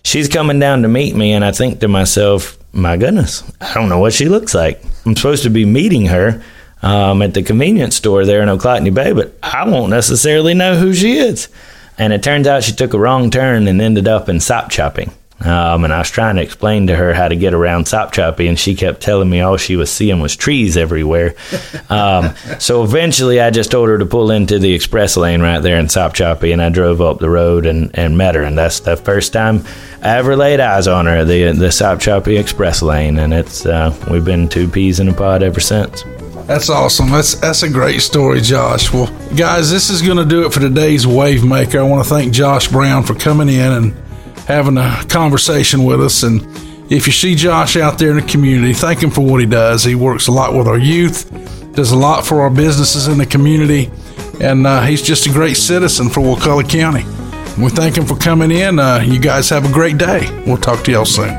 she's 0.04 0.28
coming 0.28 0.58
down 0.58 0.82
to 0.82 0.88
meet 0.88 1.14
me, 1.14 1.32
and 1.32 1.44
I 1.44 1.52
think 1.52 1.80
to 1.80 1.88
myself, 1.88 2.58
my 2.72 2.96
goodness, 2.96 3.42
I 3.60 3.74
don't 3.74 3.88
know 3.88 3.98
what 3.98 4.12
she 4.12 4.28
looks 4.28 4.54
like. 4.54 4.82
I'm 5.04 5.16
supposed 5.16 5.44
to 5.44 5.50
be 5.50 5.64
meeting 5.64 6.06
her 6.06 6.42
um, 6.82 7.22
at 7.22 7.34
the 7.34 7.42
convenience 7.42 7.96
store 7.96 8.24
there 8.24 8.42
in 8.42 8.48
Ochlockonee 8.48 8.94
Bay, 8.94 9.12
but 9.12 9.36
I 9.42 9.68
won't 9.68 9.90
necessarily 9.90 10.54
know 10.54 10.76
who 10.76 10.94
she 10.94 11.18
is. 11.18 11.48
And 11.98 12.12
it 12.12 12.22
turns 12.22 12.46
out 12.46 12.64
she 12.64 12.72
took 12.72 12.94
a 12.94 12.98
wrong 12.98 13.30
turn 13.30 13.68
and 13.68 13.80
ended 13.80 14.08
up 14.08 14.28
in 14.28 14.36
Sopchoppy. 14.36 15.12
Um, 15.40 15.84
and 15.84 15.92
I 15.92 15.98
was 15.98 16.10
trying 16.10 16.36
to 16.36 16.42
explain 16.42 16.88
to 16.88 16.96
her 16.96 17.14
how 17.14 17.28
to 17.28 17.36
get 17.36 17.54
around 17.54 17.86
Sopchoppy, 17.86 18.48
and 18.48 18.58
she 18.58 18.74
kept 18.74 19.00
telling 19.00 19.30
me 19.30 19.40
all 19.40 19.56
she 19.56 19.76
was 19.76 19.90
seeing 19.90 20.20
was 20.20 20.36
trees 20.36 20.76
everywhere. 20.76 21.34
Um, 21.90 22.36
so 22.60 22.84
eventually, 22.84 23.40
I 23.40 23.50
just 23.50 23.72
told 23.72 23.88
her 23.88 23.98
to 23.98 24.06
pull 24.06 24.30
into 24.30 24.60
the 24.60 24.72
express 24.72 25.16
lane 25.16 25.42
right 25.42 25.58
there 25.58 25.76
in 25.76 25.86
Sopchoppy, 25.86 26.52
and 26.52 26.62
I 26.62 26.68
drove 26.68 27.00
up 27.00 27.18
the 27.18 27.28
road 27.28 27.66
and, 27.66 27.90
and 27.98 28.16
met 28.16 28.36
her. 28.36 28.42
And 28.42 28.56
that's 28.56 28.78
the 28.80 28.96
first 28.96 29.32
time 29.32 29.64
I 30.00 30.18
ever 30.18 30.36
laid 30.36 30.60
eyes 30.60 30.86
on 30.86 31.06
her, 31.06 31.24
the 31.24 31.50
the 31.52 31.66
Sopchoppy 31.66 32.38
express 32.38 32.80
lane, 32.80 33.18
and 33.18 33.34
it's 33.34 33.66
uh, 33.66 33.92
we've 34.08 34.24
been 34.24 34.48
two 34.48 34.68
peas 34.68 35.00
in 35.00 35.08
a 35.08 35.12
pod 35.12 35.42
ever 35.42 35.58
since. 35.58 36.04
That's 36.46 36.70
awesome. 36.70 37.10
That's 37.10 37.34
that's 37.34 37.64
a 37.64 37.68
great 37.68 38.02
story, 38.02 38.40
Josh. 38.40 38.92
Well, 38.92 39.06
guys, 39.36 39.70
this 39.70 39.90
is 39.90 40.00
going 40.02 40.18
to 40.18 40.24
do 40.24 40.46
it 40.46 40.52
for 40.52 40.60
today's 40.60 41.06
Wave 41.06 41.44
Maker. 41.44 41.80
I 41.80 41.82
want 41.82 42.04
to 42.04 42.08
thank 42.08 42.32
Josh 42.32 42.68
Brown 42.68 43.02
for 43.02 43.14
coming 43.14 43.48
in 43.48 43.72
and 43.72 44.09
having 44.50 44.78
a 44.78 45.04
conversation 45.08 45.84
with 45.84 46.00
us. 46.02 46.24
And 46.24 46.42
if 46.90 47.06
you 47.06 47.12
see 47.12 47.36
Josh 47.36 47.76
out 47.76 47.98
there 47.98 48.10
in 48.10 48.16
the 48.16 48.22
community, 48.22 48.72
thank 48.72 49.00
him 49.00 49.10
for 49.10 49.20
what 49.20 49.40
he 49.40 49.46
does. 49.46 49.84
He 49.84 49.94
works 49.94 50.26
a 50.26 50.32
lot 50.32 50.54
with 50.54 50.66
our 50.66 50.78
youth, 50.78 51.30
does 51.72 51.92
a 51.92 51.96
lot 51.96 52.26
for 52.26 52.40
our 52.40 52.50
businesses 52.50 53.06
in 53.06 53.18
the 53.18 53.26
community, 53.26 53.92
and 54.40 54.66
uh, 54.66 54.82
he's 54.82 55.02
just 55.02 55.26
a 55.26 55.30
great 55.30 55.56
citizen 55.56 56.08
for 56.08 56.20
Wakulla 56.20 56.64
County. 56.64 57.04
We 57.62 57.70
thank 57.70 57.96
him 57.96 58.06
for 58.06 58.16
coming 58.16 58.50
in. 58.50 58.80
Uh, 58.80 59.04
you 59.06 59.20
guys 59.20 59.48
have 59.50 59.64
a 59.64 59.72
great 59.72 59.98
day. 59.98 60.28
We'll 60.44 60.56
talk 60.56 60.82
to 60.84 60.90
y'all 60.90 61.04
soon. 61.04 61.32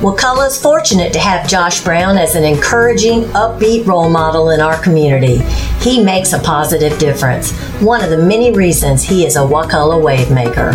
Wakulla 0.00 0.48
is 0.48 0.60
fortunate 0.60 1.12
to 1.12 1.20
have 1.20 1.48
Josh 1.48 1.82
Brown 1.84 2.18
as 2.18 2.34
an 2.34 2.42
encouraging, 2.42 3.22
upbeat 3.34 3.86
role 3.86 4.10
model 4.10 4.50
in 4.50 4.60
our 4.60 4.82
community. 4.82 5.38
He 5.80 6.02
makes 6.02 6.32
a 6.32 6.40
positive 6.40 6.98
difference, 6.98 7.52
one 7.80 8.02
of 8.02 8.10
the 8.10 8.18
many 8.18 8.52
reasons 8.52 9.04
he 9.04 9.24
is 9.24 9.36
a 9.36 9.46
Wakulla 9.46 9.98
wave 9.98 10.32
maker. 10.32 10.72